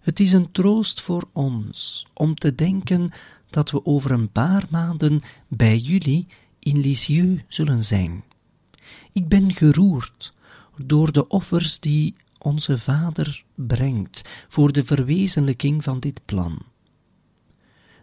Het 0.00 0.20
is 0.20 0.32
een 0.32 0.50
troost 0.50 1.00
voor 1.00 1.28
ons 1.32 2.06
om 2.14 2.34
te 2.34 2.54
denken 2.54 3.12
dat 3.50 3.70
we 3.70 3.84
over 3.84 4.10
een 4.10 4.32
paar 4.32 4.66
maanden 4.70 5.20
bij 5.48 5.76
jullie 5.76 6.26
in 6.58 6.78
Lisieux 6.80 7.42
zullen 7.48 7.84
zijn. 7.84 8.24
Ik 9.12 9.28
ben 9.28 9.54
geroerd 9.54 10.34
door 10.76 11.12
de 11.12 11.28
offers 11.28 11.80
die 11.80 12.14
onze 12.38 12.78
Vader 12.78 13.44
brengt 13.54 14.22
voor 14.48 14.72
de 14.72 14.84
verwezenlijking 14.84 15.84
van 15.84 15.98
dit 15.98 16.20
plan. 16.24 16.58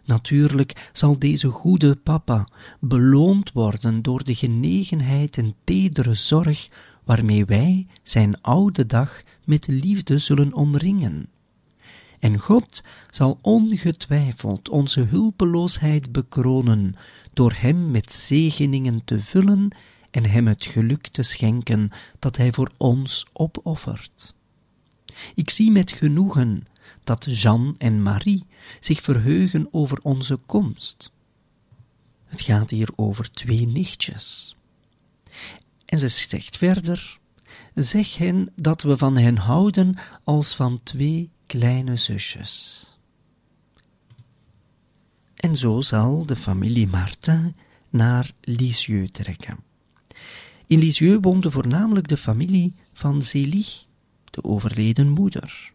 Natuurlijk 0.04 0.90
zal 0.92 1.18
deze 1.18 1.48
goede 1.48 1.96
papa 1.96 2.44
beloond 2.80 3.52
worden 3.52 4.02
door 4.02 4.24
de 4.24 4.34
genegenheid 4.34 5.38
en 5.38 5.54
tedere 5.64 6.14
zorg 6.14 6.68
waarmee 7.04 7.44
wij 7.44 7.86
zijn 8.02 8.40
oude 8.40 8.86
dag 8.86 9.22
met 9.44 9.66
liefde 9.66 10.18
zullen 10.18 10.54
omringen. 10.54 11.28
En 12.18 12.38
God 12.38 12.82
zal 13.10 13.38
ongetwijfeld 13.42 14.68
onze 14.68 15.00
hulpeloosheid 15.00 16.12
bekronen 16.12 16.94
door 17.32 17.54
hem 17.56 17.90
met 17.90 18.12
zegeningen 18.12 19.04
te 19.04 19.20
vullen 19.20 19.68
en 20.16 20.30
hem 20.30 20.46
het 20.46 20.64
geluk 20.64 21.06
te 21.06 21.22
schenken 21.22 21.90
dat 22.18 22.36
hij 22.36 22.52
voor 22.52 22.70
ons 22.76 23.26
opoffert. 23.32 24.34
Ik 25.34 25.50
zie 25.50 25.70
met 25.70 25.90
genoegen 25.90 26.66
dat 27.04 27.24
Jean 27.40 27.74
en 27.78 28.02
Marie 28.02 28.46
zich 28.80 29.00
verheugen 29.00 29.68
over 29.70 29.98
onze 30.02 30.36
komst. 30.36 31.12
Het 32.24 32.40
gaat 32.40 32.70
hier 32.70 32.88
over 32.96 33.30
twee 33.30 33.66
nichtjes. 33.66 34.56
En 35.84 35.98
ze 35.98 36.08
zegt 36.08 36.56
verder: 36.56 37.18
Zeg 37.74 38.16
hen 38.16 38.52
dat 38.54 38.82
we 38.82 38.96
van 38.96 39.16
hen 39.16 39.36
houden 39.36 39.96
als 40.24 40.54
van 40.54 40.82
twee 40.82 41.30
kleine 41.46 41.96
zusjes. 41.96 42.84
En 45.34 45.56
zo 45.56 45.80
zal 45.80 46.26
de 46.26 46.36
familie 46.36 46.86
Martin 46.88 47.56
naar 47.90 48.30
Lisieux 48.40 49.12
trekken. 49.12 49.65
In 50.66 50.78
Lisieux 50.78 51.18
woonde 51.20 51.50
voornamelijk 51.50 52.08
de 52.08 52.16
familie 52.16 52.74
van 52.92 53.22
Zélie, 53.22 53.66
de 54.24 54.44
overleden 54.44 55.08
moeder. 55.08 55.72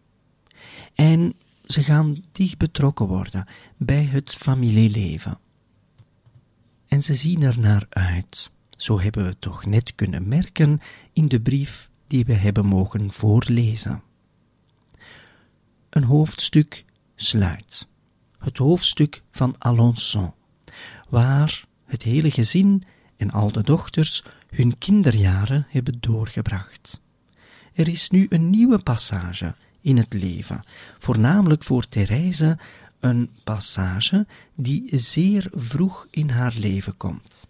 En 0.93 1.33
ze 1.65 1.83
gaan 1.83 2.23
dicht 2.31 2.57
betrokken 2.57 3.07
worden 3.07 3.47
bij 3.77 4.03
het 4.03 4.35
familieleven. 4.35 5.39
En 6.87 7.01
ze 7.01 7.15
zien 7.15 7.41
er 7.41 7.59
naar 7.59 7.85
uit. 7.89 8.51
Zo 8.69 8.99
hebben 8.99 9.25
we 9.25 9.39
toch 9.39 9.65
net 9.65 9.95
kunnen 9.95 10.27
merken 10.27 10.81
in 11.13 11.27
de 11.27 11.41
brief 11.41 11.89
die 12.07 12.25
we 12.25 12.33
hebben 12.33 12.65
mogen 12.65 13.11
voorlezen. 13.11 14.03
Een 15.89 16.03
hoofdstuk 16.03 16.85
sluit. 17.15 17.87
Het 18.37 18.57
hoofdstuk 18.57 19.23
van 19.31 19.55
Alençon, 19.57 20.33
waar 21.09 21.65
het 21.85 22.03
hele 22.03 22.31
gezin 22.31 22.83
en 23.21 23.31
al 23.31 23.51
de 23.51 23.61
dochters 23.61 24.23
hun 24.49 24.77
kinderjaren 24.77 25.65
hebben 25.69 25.97
doorgebracht. 25.99 26.99
Er 27.73 27.87
is 27.87 28.09
nu 28.09 28.25
een 28.29 28.49
nieuwe 28.49 28.79
passage 28.79 29.55
in 29.81 29.97
het 29.97 30.13
leven, 30.13 30.63
voornamelijk 30.99 31.63
voor 31.63 31.87
Therese 31.87 32.57
een 32.99 33.29
passage 33.43 34.25
die 34.55 34.83
zeer 34.91 35.49
vroeg 35.53 36.07
in 36.09 36.29
haar 36.29 36.53
leven 36.57 36.97
komt, 36.97 37.47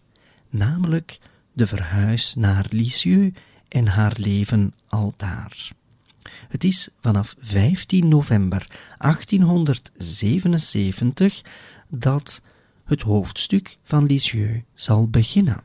namelijk 0.50 1.20
de 1.54 1.68
verhuis 1.68 2.36
naar 2.36 2.66
Lisieux 2.70 3.38
en 3.68 3.88
haar 3.88 4.14
leven 4.18 4.74
aldaar. 4.88 5.72
Het 6.48 6.64
is 6.64 6.90
vanaf 7.00 7.36
15 7.40 8.08
november 8.08 8.68
1877 8.98 11.42
dat 11.88 12.42
het 12.92 13.02
hoofdstuk 13.02 13.78
van 13.84 14.06
Lisieux 14.06 14.64
zal 14.74 15.10
beginnen. 15.10 15.64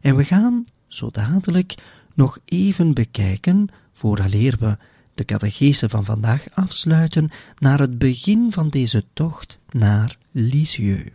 En 0.00 0.16
we 0.16 0.24
gaan 0.24 0.64
zo 0.86 1.10
dadelijk 1.10 1.74
nog 2.14 2.38
even 2.44 2.94
bekijken, 2.94 3.68
vooraleer 3.92 4.56
we 4.58 4.76
de 5.14 5.24
catechese 5.24 5.88
van 5.88 6.04
vandaag 6.04 6.44
afsluiten, 6.54 7.30
naar 7.58 7.78
het 7.78 7.98
begin 7.98 8.52
van 8.52 8.68
deze 8.68 9.04
tocht 9.12 9.60
naar 9.70 10.18
Lisieux. 10.30 11.10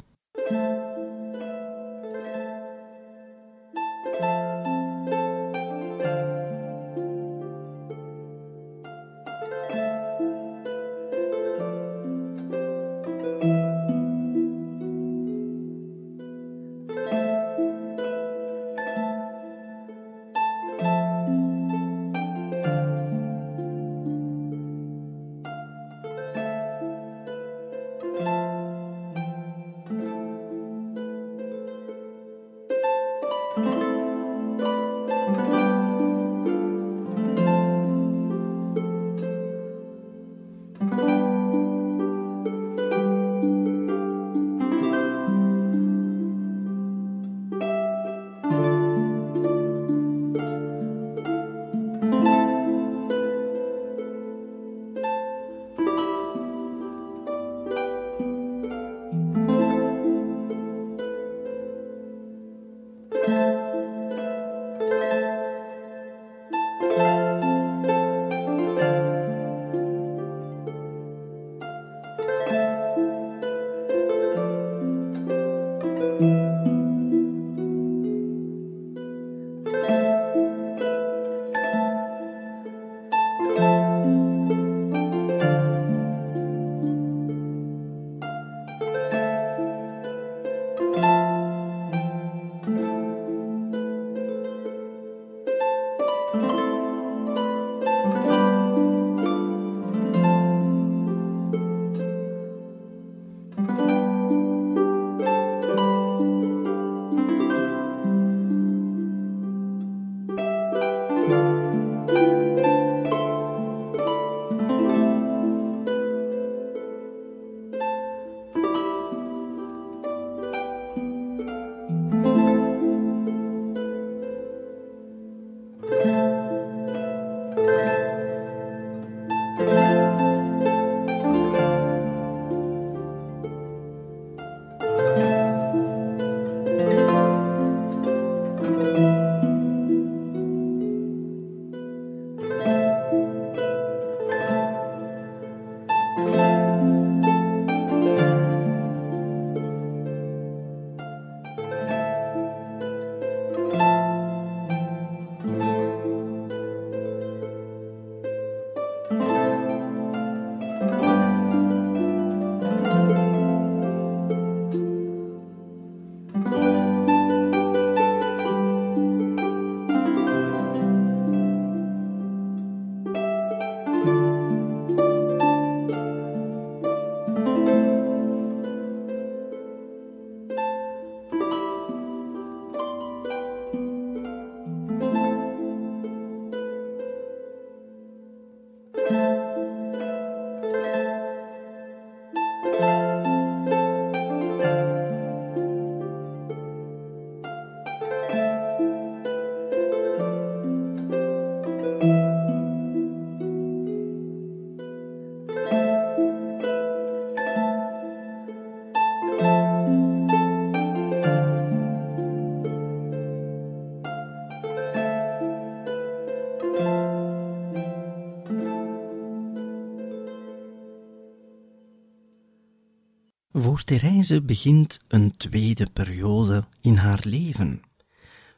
Voor 223.82 224.00
Therese 224.00 224.42
begint 224.42 225.00
een 225.08 225.38
tweede 225.38 225.88
periode 225.94 226.66
in 226.82 226.96
haar 226.96 227.20
leven, 227.24 227.82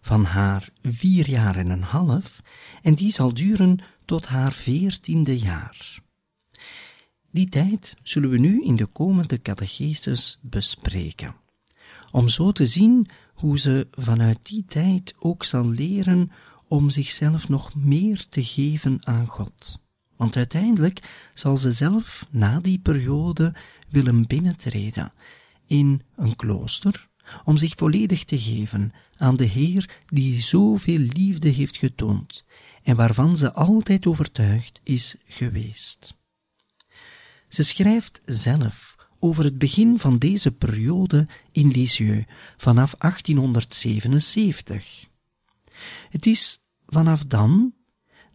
van 0.02 0.24
haar 0.24 0.70
vier 0.82 1.30
jaar 1.30 1.56
en 1.56 1.70
een 1.70 1.84
half, 1.84 2.42
en 2.82 2.94
die 2.94 3.12
zal 3.12 3.34
duren 3.34 3.80
tot 4.06 4.28
haar 4.28 4.54
veertiende 4.54 5.38
jaar. 5.38 6.02
Die 7.32 7.50
tijd 7.50 7.96
zullen 8.02 8.30
we 8.30 8.38
nu 8.38 8.64
in 8.64 8.76
de 8.76 8.86
komende 8.86 9.42
catechesis 9.42 10.40
bespreken, 10.42 11.36
om 12.12 12.30
zo 12.30 12.52
te 12.52 12.66
zien 12.66 13.08
hoe 13.34 13.60
ze 13.60 13.88
vanuit 13.92 14.40
die 14.42 14.66
tijd 14.66 15.14
ook 15.20 15.44
zal 15.44 15.70
leren 15.70 16.32
om 16.68 16.90
zichzelf 16.90 17.50
nog 17.50 17.76
meer 17.76 18.26
te 18.30 18.44
geven 18.44 19.00
aan 19.02 19.28
God. 19.28 19.82
Want 20.16 20.36
uiteindelijk 20.36 21.30
zal 21.34 21.58
ze 21.58 21.72
zelf 21.72 22.28
na 22.30 22.60
die 22.60 22.80
periode 22.80 23.54
willen 23.94 24.28
binnentreden 24.28 25.14
in 25.68 26.02
een 26.16 26.36
klooster, 26.36 27.10
om 27.44 27.58
zich 27.58 27.74
volledig 27.76 28.24
te 28.24 28.40
geven 28.40 28.94
aan 29.18 29.36
de 29.36 29.46
Heer 29.46 30.02
die 30.06 30.42
zoveel 30.42 30.98
liefde 30.98 31.50
heeft 31.50 31.78
getoond 31.78 32.46
en 32.84 32.96
waarvan 32.96 33.38
ze 33.38 33.54
altijd 33.54 34.06
overtuigd 34.06 34.82
is 34.84 35.16
geweest. 35.28 36.18
Ze 37.48 37.64
schrijft 37.64 38.22
zelf 38.26 38.96
over 39.20 39.44
het 39.44 39.58
begin 39.58 40.00
van 40.00 40.18
deze 40.18 40.52
periode 40.52 41.28
in 41.52 41.68
Lisieux 41.68 42.26
vanaf 42.58 42.96
1877. 42.98 45.08
Het 46.10 46.26
is 46.26 46.62
vanaf 46.86 47.26
dan 47.26 47.74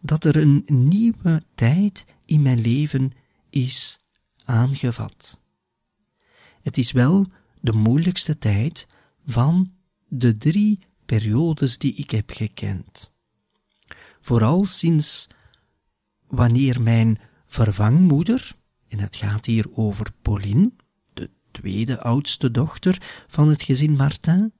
dat 0.01 0.23
er 0.23 0.37
een 0.37 0.63
nieuwe 0.67 1.43
tijd 1.55 2.05
in 2.25 2.41
mijn 2.41 2.61
leven 2.61 3.11
is 3.49 3.99
aangevat. 4.45 5.39
Het 6.69 6.77
is 6.77 6.91
wel 6.91 7.25
de 7.61 7.73
moeilijkste 7.73 8.37
tijd 8.37 8.87
van 9.25 9.71
de 10.07 10.37
drie 10.37 10.79
periodes 11.05 11.77
die 11.77 11.93
ik 11.93 12.11
heb 12.11 12.29
gekend. 12.31 13.11
Vooral 14.21 14.65
sinds 14.65 15.27
wanneer 16.27 16.81
mijn 16.81 17.19
vervangmoeder, 17.47 18.51
en 18.87 18.99
het 18.99 19.15
gaat 19.15 19.45
hier 19.45 19.65
over 19.71 20.13
Pauline, 20.21 20.71
de 21.13 21.29
tweede 21.51 22.01
oudste 22.01 22.51
dochter 22.51 23.25
van 23.27 23.47
het 23.49 23.61
gezin 23.61 23.95
Martin, 23.95 24.53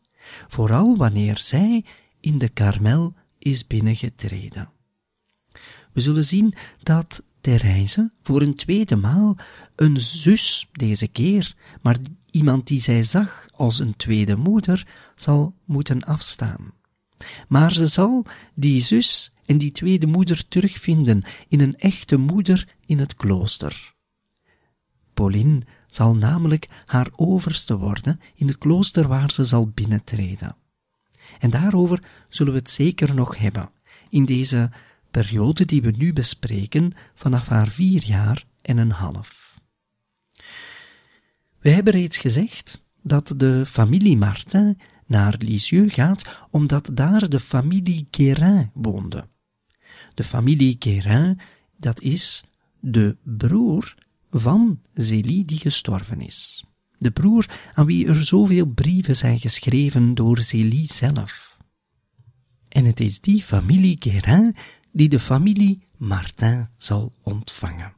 vooral 0.47 0.95
wanneer 0.95 1.37
zij 1.37 1.85
in 2.19 2.37
de 2.37 2.49
Karmel 2.49 3.13
is 3.39 3.67
binnengetreden. 3.67 4.71
We 5.93 6.01
zullen 6.01 6.25
zien 6.25 6.53
dat 6.83 7.23
Therese 7.41 8.11
voor 8.21 8.41
een 8.41 8.55
tweede 8.55 8.95
maal 8.95 9.37
een 9.75 9.99
zus 9.99 10.69
deze 10.71 11.07
keer, 11.07 11.55
maar 11.81 11.97
iemand 12.31 12.67
die 12.67 12.79
zij 12.79 13.03
zag 13.03 13.47
als 13.55 13.79
een 13.79 13.95
tweede 13.95 14.35
moeder, 14.35 14.87
zal 15.15 15.55
moeten 15.65 16.03
afstaan. 16.03 16.71
Maar 17.47 17.71
ze 17.71 17.85
zal 17.85 18.25
die 18.53 18.81
zus 18.81 19.33
en 19.45 19.57
die 19.57 19.71
tweede 19.71 20.07
moeder 20.07 20.47
terugvinden 20.47 21.23
in 21.47 21.59
een 21.59 21.77
echte 21.77 22.17
moeder 22.17 22.67
in 22.85 22.99
het 22.99 23.15
klooster. 23.15 23.93
Pauline 25.13 25.61
zal 25.87 26.15
namelijk 26.15 26.67
haar 26.85 27.09
overste 27.15 27.77
worden 27.77 28.19
in 28.35 28.47
het 28.47 28.57
klooster 28.57 29.07
waar 29.07 29.31
ze 29.31 29.43
zal 29.43 29.67
binnentreden. 29.67 30.55
En 31.39 31.49
daarover 31.49 32.03
zullen 32.29 32.53
we 32.53 32.59
het 32.59 32.69
zeker 32.69 33.13
nog 33.13 33.37
hebben 33.37 33.71
in 34.09 34.25
deze 34.25 34.71
periode 35.11 35.65
die 35.65 35.81
we 35.81 35.91
nu 35.97 36.13
bespreken 36.13 36.93
vanaf 37.15 37.47
haar 37.47 37.67
vier 37.67 38.03
jaar 38.03 38.45
en 38.61 38.77
een 38.77 38.91
half. 38.91 39.59
We 41.59 41.69
hebben 41.69 41.93
reeds 41.93 42.17
gezegd 42.17 42.83
dat 43.01 43.33
de 43.37 43.65
familie 43.65 44.17
Martin 44.17 44.77
naar 45.05 45.35
Lisieux 45.37 45.93
gaat 45.93 46.21
omdat 46.51 46.89
daar 46.93 47.29
de 47.29 47.39
familie 47.39 48.07
Guérin 48.11 48.71
woonde. 48.73 49.27
De 50.13 50.23
familie 50.23 50.75
Guérin, 50.79 51.39
dat 51.77 52.01
is 52.01 52.43
de 52.79 53.17
broer 53.23 53.95
van 54.31 54.79
Zélie 54.93 55.45
die 55.45 55.57
gestorven 55.57 56.21
is. 56.21 56.63
De 56.97 57.11
broer 57.11 57.71
aan 57.73 57.85
wie 57.85 58.07
er 58.07 58.23
zoveel 58.25 58.65
brieven 58.65 59.15
zijn 59.15 59.39
geschreven 59.39 60.15
door 60.15 60.41
Zélie 60.41 60.93
zelf. 60.93 61.57
En 62.69 62.85
het 62.85 62.99
is 62.99 63.21
die 63.21 63.43
familie 63.43 63.95
Guérin 63.99 64.55
die 64.91 65.09
de 65.09 65.19
familie 65.19 65.87
Martin 65.97 66.67
zal 66.77 67.11
ontvangen. 67.23 67.93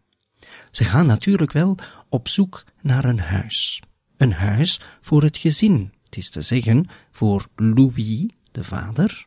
Ze 0.72 0.84
gaan 0.84 1.06
natuurlijk 1.06 1.52
wel 1.52 1.78
op 2.10 2.28
zoek 2.28 2.64
naar 2.82 3.06
een 3.06 3.20
huis. 3.20 3.82
Een 4.18 4.34
huis 4.34 4.82
voor 5.02 5.24
het 5.24 5.38
gezin, 5.38 5.94
het 6.04 6.18
is 6.18 6.30
te 6.30 6.42
zeggen 6.42 6.88
voor 7.12 7.48
Louis, 7.56 8.26
de 8.52 8.64
vader, 8.64 9.26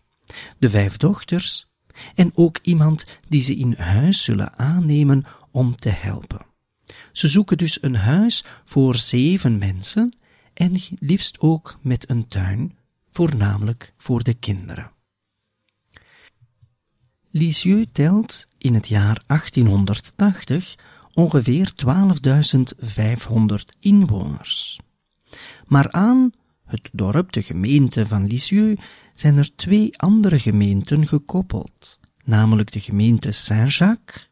de 0.59 0.71
vijf 0.71 0.97
dochters 0.97 1.67
en 2.15 2.31
ook 2.35 2.59
iemand 2.63 3.05
die 3.29 3.41
ze 3.41 3.57
in 3.57 3.75
huis 3.79 4.25
zullen 4.25 4.59
aannemen 4.59 5.25
om 5.51 5.77
te 5.77 5.89
helpen. 5.89 6.47
Ze 7.13 7.29
zoeken 7.29 7.59
dus 7.59 7.83
een 7.83 7.97
huis 7.97 8.45
voor 8.65 8.95
zeven 8.97 9.59
mensen 9.59 10.17
en 10.55 10.81
liefst 10.99 11.41
ook 11.41 11.79
met 11.83 12.11
een 12.11 12.27
tuin, 12.27 12.77
voornamelijk 13.11 13.95
voor 13.97 14.23
de 14.23 14.35
kinderen. 14.35 14.94
Lisieux 17.37 17.87
telt 17.93 18.47
in 18.59 18.75
het 18.75 18.89
jaar 18.89 19.23
1880 19.27 20.75
ongeveer 21.15 21.73
12.500 21.87 23.55
inwoners. 23.81 24.81
Maar 25.67 25.91
aan 25.91 26.31
het 26.65 26.91
dorp, 26.93 27.33
de 27.33 27.43
gemeente 27.43 28.07
van 28.07 28.27
Lisieux, 28.27 28.83
zijn 29.13 29.37
er 29.37 29.57
twee 29.57 29.99
andere 29.99 30.39
gemeenten 30.39 31.07
gekoppeld, 31.07 32.01
namelijk 32.25 32.73
de 32.73 32.81
gemeente 32.81 33.33
Saint-Jacques 33.33 34.31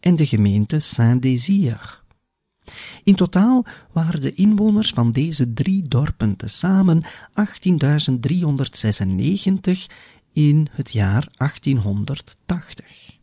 en 0.00 0.14
de 0.14 0.26
gemeente 0.26 0.78
Saint-Désir. 0.78 2.02
In 3.04 3.14
totaal 3.14 3.64
waren 3.92 4.20
de 4.20 4.34
inwoners 4.34 4.90
van 4.90 5.12
deze 5.12 5.52
drie 5.52 5.82
dorpen 5.88 6.36
tezamen 6.36 7.02
18.396 7.04 7.08
in 10.34 10.68
het 10.70 10.92
jaar 10.92 11.28
1880. 11.36 13.22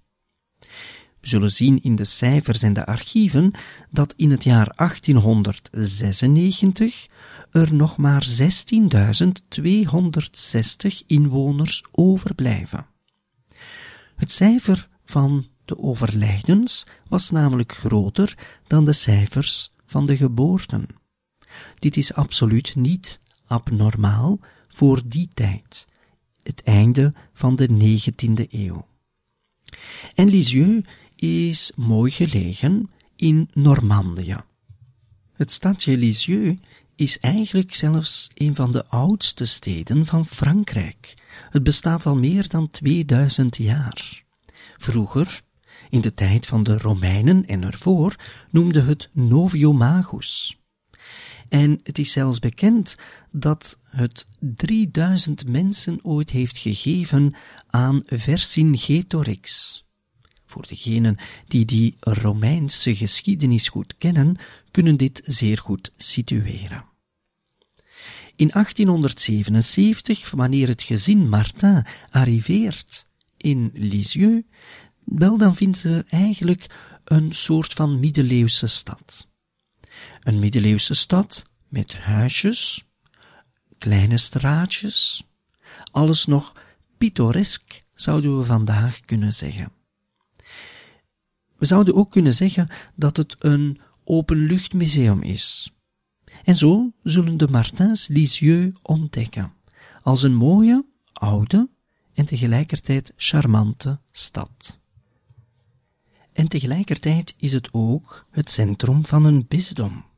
We 1.21 1.27
zullen 1.27 1.51
zien 1.51 1.83
in 1.83 1.95
de 1.95 2.05
cijfers 2.05 2.63
en 2.63 2.73
de 2.73 2.85
archieven 2.85 3.51
dat 3.89 4.13
in 4.17 4.31
het 4.31 4.43
jaar 4.43 4.73
1896 4.75 7.07
er 7.51 7.73
nog 7.73 7.97
maar 7.97 8.25
16.260 8.25 8.31
inwoners 11.07 11.83
overblijven. 11.91 12.85
Het 14.15 14.31
cijfer 14.31 14.89
van 15.05 15.47
de 15.65 15.79
overlijdens 15.79 16.85
was 17.07 17.29
namelijk 17.29 17.73
groter 17.73 18.37
dan 18.67 18.85
de 18.85 18.93
cijfers 18.93 19.73
van 19.85 20.05
de 20.05 20.17
geboorten. 20.17 20.87
Dit 21.79 21.97
is 21.97 22.13
absoluut 22.13 22.75
niet 22.75 23.19
abnormaal 23.45 24.39
voor 24.67 25.01
die 25.05 25.29
tijd, 25.33 25.87
het 26.43 26.63
einde 26.63 27.13
van 27.33 27.55
de 27.55 27.67
19e 27.69 28.49
eeuw. 28.49 28.85
En 30.15 30.29
Lisieux 30.29 30.87
is 31.15 31.71
mooi 31.75 32.11
gelegen 32.11 32.89
in 33.15 33.49
Normandië. 33.53 34.37
Het 35.33 35.51
stadje 35.51 35.97
Lisieux 35.97 36.59
is 36.95 37.19
eigenlijk 37.19 37.75
zelfs 37.75 38.27
een 38.33 38.55
van 38.55 38.71
de 38.71 38.85
oudste 38.87 39.45
steden 39.45 40.05
van 40.05 40.25
Frankrijk. 40.25 41.13
Het 41.49 41.63
bestaat 41.63 42.05
al 42.05 42.15
meer 42.15 42.47
dan 42.47 42.69
2000 42.69 43.57
jaar. 43.57 44.23
Vroeger, 44.77 45.41
in 45.89 46.01
de 46.01 46.13
tijd 46.13 46.45
van 46.45 46.63
de 46.63 46.77
Romeinen 46.77 47.45
en 47.45 47.63
ervoor, 47.63 48.15
noemde 48.49 48.81
het 48.81 49.09
Noviomagus. 49.13 50.60
En 51.51 51.79
het 51.83 51.99
is 51.99 52.11
zelfs 52.11 52.39
bekend 52.39 52.95
dat 53.31 53.79
het 53.83 54.27
3000 54.39 55.47
mensen 55.47 55.99
ooit 56.03 56.29
heeft 56.29 56.57
gegeven 56.57 57.35
aan 57.67 58.01
Vercingetorix. 58.05 59.83
Voor 60.45 60.67
degenen 60.67 61.17
die 61.47 61.65
die 61.65 61.95
Romeinse 61.99 62.95
geschiedenis 62.95 63.67
goed 63.67 63.97
kennen, 63.97 64.37
kunnen 64.71 64.97
dit 64.97 65.21
zeer 65.25 65.57
goed 65.57 65.91
situeren. 65.97 66.85
In 68.35 68.47
1877, 68.47 70.31
wanneer 70.31 70.67
het 70.67 70.81
gezin 70.81 71.29
Martin 71.29 71.85
arriveert 72.09 73.07
in 73.37 73.71
Lisieux, 73.73 74.47
wel 75.05 75.37
dan 75.37 75.55
vinden 75.55 75.81
ze 75.81 76.05
eigenlijk 76.09 76.65
een 77.03 77.33
soort 77.33 77.73
van 77.73 77.99
middeleeuwse 77.99 78.67
stad. 78.67 79.29
Een 80.21 80.39
middeleeuwse 80.39 80.93
stad 80.93 81.45
met 81.67 81.99
huisjes, 81.99 82.85
kleine 83.77 84.17
straatjes, 84.17 85.23
alles 85.91 86.25
nog 86.25 86.53
pittoresk 86.97 87.83
zouden 87.93 88.37
we 88.37 88.43
vandaag 88.43 88.99
kunnen 88.99 89.33
zeggen. 89.33 89.71
We 91.57 91.65
zouden 91.65 91.95
ook 91.95 92.11
kunnen 92.11 92.33
zeggen 92.33 92.69
dat 92.95 93.17
het 93.17 93.35
een 93.39 93.79
openluchtmuseum 94.03 95.21
is. 95.21 95.73
En 96.43 96.55
zo 96.55 96.91
zullen 97.03 97.37
de 97.37 97.47
Martins 97.47 98.07
Lisieux 98.07 98.79
ontdekken, 98.81 99.53
als 100.03 100.21
een 100.21 100.35
mooie, 100.35 100.85
oude 101.13 101.69
en 102.13 102.25
tegelijkertijd 102.25 103.13
charmante 103.15 103.99
stad. 104.11 104.81
En 106.33 106.47
tegelijkertijd 106.47 107.33
is 107.37 107.51
het 107.51 107.69
ook 107.71 108.25
het 108.31 108.49
centrum 108.49 109.05
van 109.05 109.25
een 109.25 109.45
bisdom. 109.47 110.09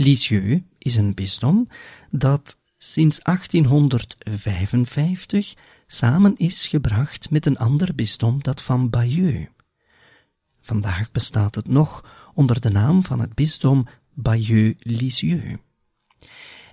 Lisieux 0.00 0.62
is 0.78 0.96
een 0.96 1.14
bisdom 1.14 1.68
dat 2.10 2.58
sinds 2.78 3.22
1855 3.22 5.54
samen 5.86 6.36
is 6.36 6.66
gebracht 6.66 7.30
met 7.30 7.46
een 7.46 7.58
ander 7.58 7.94
bisdom, 7.94 8.42
dat 8.42 8.62
van 8.62 8.90
Bayeux. 8.90 9.50
Vandaag 10.60 11.10
bestaat 11.10 11.54
het 11.54 11.68
nog 11.68 12.04
onder 12.34 12.60
de 12.60 12.70
naam 12.70 13.04
van 13.04 13.20
het 13.20 13.34
bisdom 13.34 13.86
Bayeux-Lisieux. 14.14 15.58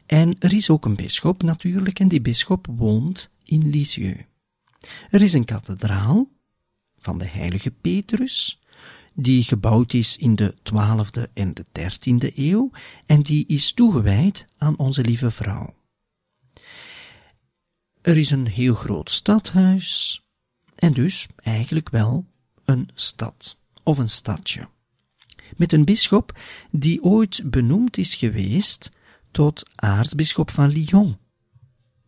En 0.06 0.36
er 0.40 0.54
is 0.54 0.70
ook 0.70 0.86
een 0.86 0.96
bisschop 0.96 1.44
natuurlijk, 1.44 2.00
en 2.00 2.08
die 2.08 2.22
bisschop 2.22 2.68
woont 2.70 3.30
in 3.44 3.70
Lisieux. 3.70 4.24
Er 5.10 5.22
is 5.22 5.34
een 5.34 5.46
kathedraal 5.46 6.30
van 7.00 7.18
de 7.18 7.28
heilige 7.28 7.72
Petrus, 7.72 8.62
die 9.20 9.44
gebouwd 9.44 9.94
is 9.94 10.18
in 10.18 10.36
de 10.36 10.54
12e 10.54 11.34
en 11.34 11.54
de 11.54 11.66
13e 11.80 12.36
eeuw, 12.36 12.72
en 13.06 13.22
die 13.22 13.46
is 13.48 13.74
toegewijd 13.74 14.46
aan 14.58 14.78
onze 14.78 15.02
lieve 15.02 15.32
vrouw. 15.32 15.76
Er 18.02 18.18
is 18.18 18.32
een 18.32 18.48
heel 18.48 18.74
groot 18.74 19.12
stadhuis, 19.12 20.22
en 20.76 20.94
dus 20.94 21.28
eigenlijk 21.36 21.90
wel 21.90 22.26
een 22.66 22.90
stad 22.94 23.58
of 23.84 23.98
een 23.98 24.10
stadje. 24.10 24.68
Met 25.56 25.74
een 25.74 25.86
bisschop 25.86 26.40
die 26.72 27.04
ooit 27.04 27.42
benoemd 27.46 27.98
is 27.98 28.16
geweest 28.16 28.90
tot 29.32 29.64
aartsbisschop 29.76 30.52
van 30.52 30.70
Lyon, 30.70 31.18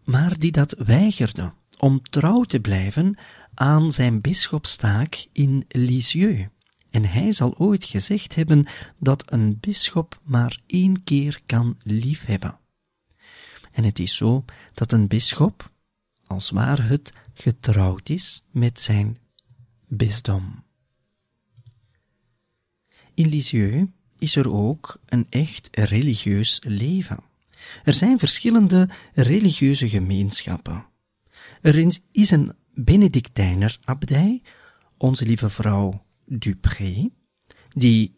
maar 0.03 0.39
die 0.39 0.51
dat 0.51 0.76
weigerde 0.78 1.53
om 1.78 2.01
trouw 2.01 2.43
te 2.43 2.60
blijven 2.60 3.18
aan 3.53 3.91
zijn 3.91 4.22
bisschopstaak 4.22 5.28
in 5.32 5.66
Lisieux. 5.68 6.49
En 6.89 7.05
hij 7.05 7.31
zal 7.31 7.57
ooit 7.57 7.83
gezegd 7.83 8.35
hebben 8.35 8.67
dat 8.97 9.31
een 9.31 9.59
bisschop 9.59 10.19
maar 10.23 10.61
één 10.65 11.03
keer 11.03 11.41
kan 11.45 11.77
liefhebben. 11.83 12.57
En 13.71 13.83
het 13.83 13.99
is 13.99 14.15
zo 14.15 14.45
dat 14.73 14.91
een 14.91 15.07
bisschop, 15.07 15.71
als 16.27 16.49
waar 16.49 16.87
het 16.87 17.13
getrouwd 17.33 18.09
is 18.09 18.43
met 18.51 18.81
zijn 18.81 19.17
bisdom. 19.87 20.63
In 23.13 23.27
Lisieux 23.27 23.91
is 24.17 24.35
er 24.35 24.51
ook 24.51 24.99
een 25.05 25.27
echt 25.29 25.67
religieus 25.71 26.61
leven. 26.63 27.19
Er 27.83 27.93
zijn 27.93 28.19
verschillende 28.19 28.89
religieuze 29.13 29.89
gemeenschappen. 29.89 30.85
Er 31.61 31.87
is 32.11 32.31
een 32.31 32.53
Benedictijner 32.73 33.77
abdij, 33.83 34.41
onze 34.97 35.25
lieve 35.25 35.49
vrouw 35.49 36.05
Dupré, 36.30 37.09
die 37.69 38.15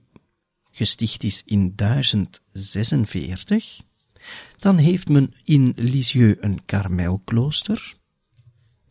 gesticht 0.71 1.23
is 1.23 1.41
in 1.45 1.73
1046. 1.75 3.81
Dan 4.57 4.77
heeft 4.77 5.09
men 5.09 5.33
in 5.43 5.73
Lisieux 5.75 6.37
een 6.39 6.65
karmelklooster. 6.65 7.93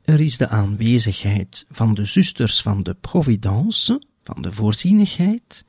Er 0.05 0.21
is 0.21 0.37
de 0.37 0.49
aanwezigheid 0.49 1.67
van 1.71 1.95
de 1.95 2.05
zusters 2.05 2.63
van 2.63 2.83
de 2.83 2.95
Providence, 2.95 4.03
van 4.25 4.43
de 4.43 4.53
voorzienigheid, 4.53 5.65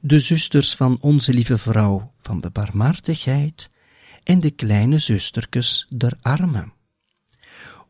de 0.00 0.20
zusters 0.20 0.74
van 0.74 0.98
onze 1.00 1.32
lieve 1.32 1.58
vrouw 1.58 2.12
van 2.20 2.40
de 2.40 2.50
barmhartigheid 2.50 3.68
en 4.22 4.40
de 4.40 4.50
kleine 4.50 4.98
zusterkes 4.98 5.86
der 5.88 6.16
armen. 6.20 6.72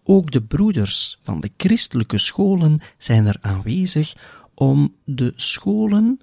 Ook 0.03 0.31
de 0.31 0.43
broeders 0.43 1.19
van 1.23 1.41
de 1.41 1.51
christelijke 1.57 2.19
scholen 2.19 2.81
zijn 2.99 3.27
er 3.27 3.37
aanwezig 3.41 4.15
om 4.55 4.95
de 5.05 5.33
scholen 5.37 6.21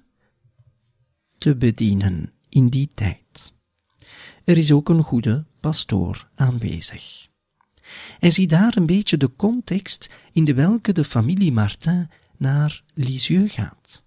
te 1.38 1.56
bedienen 1.56 2.32
in 2.48 2.68
die 2.68 2.90
tijd. 2.94 3.52
Er 4.44 4.58
is 4.58 4.72
ook 4.72 4.88
een 4.88 5.02
goede 5.02 5.44
pastoor 5.60 6.28
aanwezig. 6.34 7.28
En 8.20 8.32
zie 8.32 8.46
daar 8.46 8.76
een 8.76 8.86
beetje 8.86 9.16
de 9.16 9.30
context 9.36 10.10
in 10.32 10.44
de 10.44 10.54
welke 10.54 10.92
de 10.92 11.04
familie 11.04 11.52
Martin 11.52 12.10
naar 12.36 12.82
Lisieux 12.94 13.54
gaat. 13.54 14.02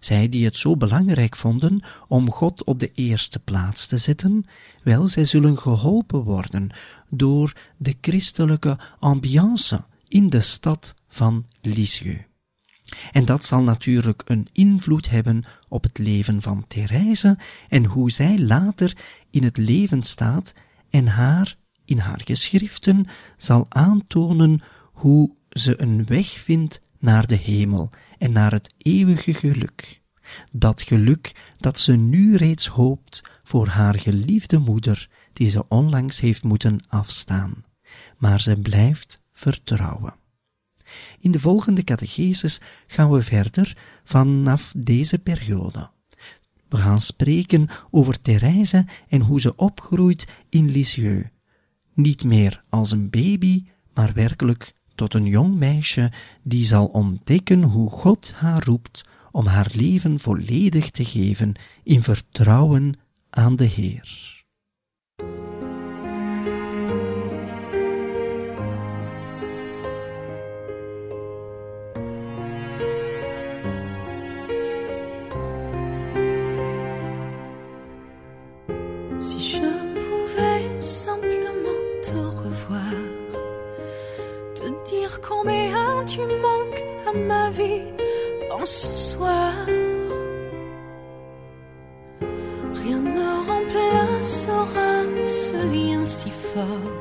Zij 0.00 0.28
die 0.28 0.44
het 0.44 0.56
zo 0.56 0.76
belangrijk 0.76 1.36
vonden 1.36 1.82
om 2.08 2.30
God 2.30 2.64
op 2.64 2.78
de 2.78 2.92
eerste 2.94 3.38
plaats 3.38 3.86
te 3.86 3.98
zetten, 3.98 4.46
wel, 4.82 5.08
zij 5.08 5.24
zullen 5.24 5.58
geholpen 5.58 6.22
worden 6.22 6.70
door 7.10 7.52
de 7.76 7.96
christelijke 8.00 8.78
ambiance 8.98 9.84
in 10.08 10.30
de 10.30 10.40
stad 10.40 10.94
van 11.08 11.46
Lisieux. 11.60 12.27
En 13.12 13.24
dat 13.24 13.44
zal 13.44 13.62
natuurlijk 13.62 14.22
een 14.24 14.48
invloed 14.52 15.10
hebben 15.10 15.44
op 15.68 15.82
het 15.82 15.98
leven 15.98 16.42
van 16.42 16.64
Therese 16.68 17.38
en 17.68 17.84
hoe 17.84 18.10
zij 18.10 18.38
later 18.38 18.96
in 19.30 19.44
het 19.44 19.56
leven 19.56 20.02
staat 20.02 20.54
en 20.90 21.06
haar 21.06 21.56
in 21.84 21.98
haar 21.98 22.20
geschriften 22.24 23.06
zal 23.36 23.66
aantonen 23.68 24.62
hoe 24.92 25.30
ze 25.48 25.82
een 25.82 26.06
weg 26.06 26.26
vindt 26.26 26.80
naar 26.98 27.26
de 27.26 27.34
hemel 27.34 27.90
en 28.18 28.32
naar 28.32 28.52
het 28.52 28.74
eeuwige 28.78 29.34
geluk. 29.34 30.02
Dat 30.52 30.82
geluk 30.82 31.52
dat 31.58 31.78
ze 31.78 31.92
nu 31.92 32.36
reeds 32.36 32.66
hoopt 32.66 33.22
voor 33.42 33.66
haar 33.66 33.98
geliefde 33.98 34.58
moeder, 34.58 35.08
die 35.32 35.48
ze 35.48 35.68
onlangs 35.68 36.20
heeft 36.20 36.42
moeten 36.42 36.84
afstaan. 36.88 37.64
Maar 38.16 38.40
ze 38.40 38.56
blijft 38.56 39.22
vertrouwen. 39.32 40.14
In 41.20 41.30
de 41.30 41.40
volgende 41.40 41.84
catechesis 41.84 42.60
gaan 42.86 43.10
we 43.10 43.22
verder 43.22 43.76
vanaf 44.04 44.74
deze 44.76 45.18
periode. 45.18 45.90
We 46.68 46.76
gaan 46.76 47.00
spreken 47.00 47.68
over 47.90 48.20
Therese 48.20 48.86
en 49.08 49.20
hoe 49.20 49.40
ze 49.40 49.56
opgroeit 49.56 50.26
in 50.48 50.70
Lisieux. 50.70 51.28
Niet 51.94 52.24
meer 52.24 52.62
als 52.68 52.90
een 52.90 53.10
baby, 53.10 53.64
maar 53.94 54.12
werkelijk 54.12 54.74
tot 54.94 55.14
een 55.14 55.26
jong 55.26 55.54
meisje 55.54 56.12
die 56.42 56.64
zal 56.64 56.86
ontdekken 56.86 57.62
hoe 57.62 57.90
God 57.90 58.32
haar 58.32 58.64
roept 58.64 59.04
om 59.30 59.46
haar 59.46 59.70
leven 59.72 60.20
volledig 60.20 60.90
te 60.90 61.04
geven 61.04 61.54
in 61.82 62.02
vertrouwen 62.02 62.98
aan 63.30 63.56
de 63.56 63.64
Heer. 63.64 64.37
Ce 88.68 88.92
soir. 88.92 89.52
Rien 92.82 93.00
ne 93.00 93.30
remplacera 93.50 94.92
ce 95.26 95.56
lien 95.72 96.04
si 96.04 96.30
fort 96.52 96.92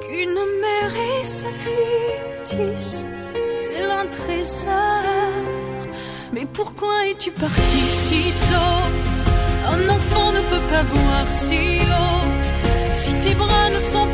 qu'une 0.00 0.42
mère 0.62 0.94
et 1.10 1.24
sa 1.24 1.50
fille 1.64 2.76
tel 3.64 3.90
un 3.90 4.06
trésor. 4.06 5.04
Mais 6.34 6.46
pourquoi 6.52 7.06
es-tu 7.08 7.30
parti 7.30 7.82
si 8.04 8.22
tôt? 8.50 8.84
Un 9.74 9.88
enfant 9.88 10.32
ne 10.32 10.42
peut 10.50 10.66
pas 10.70 10.82
voir 10.82 11.30
si 11.30 11.78
haut 11.80 12.22
si 12.92 13.12
tes 13.20 13.34
bras 13.34 13.70
ne 13.70 13.78
sont 13.78 14.06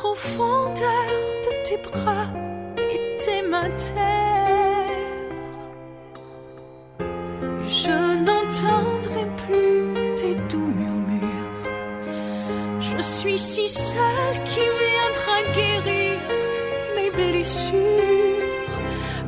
profondeur 0.00 1.10
de 1.46 1.52
tes 1.66 1.78
bras 1.88 2.28
était 2.98 3.42
ma 3.54 3.62
terre. 3.62 5.28
Je 7.80 7.98
n'entendrai 8.26 9.24
plus 9.44 9.76
tes 10.20 10.34
doux 10.50 10.70
murmures. 10.80 11.64
Je 12.80 13.02
suis 13.02 13.38
si 13.38 13.68
seule 13.68 14.38
qui 14.50 14.64
viendra 14.84 15.36
guérir 15.56 16.18
mes 16.96 17.10
blessures. 17.20 18.76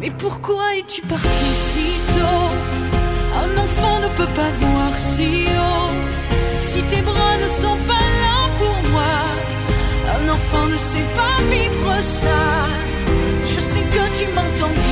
Mais 0.00 0.12
pourquoi 0.22 0.76
es-tu 0.78 1.00
parti 1.02 1.50
si 1.68 1.88
tôt? 2.14 2.50
Un 3.42 3.52
enfant 3.64 3.96
ne 4.04 4.10
peut 4.18 4.32
pas 4.40 4.52
voir 4.64 4.92
si 4.98 5.46
haut 5.46 5.70
ne 10.70 10.78
sais 10.78 11.06
pas 11.16 11.36
vivre 11.50 12.02
ça. 12.02 12.66
Je 13.44 13.60
sais 13.60 13.80
que 13.80 14.18
tu 14.18 14.26
m'entends. 14.34 14.89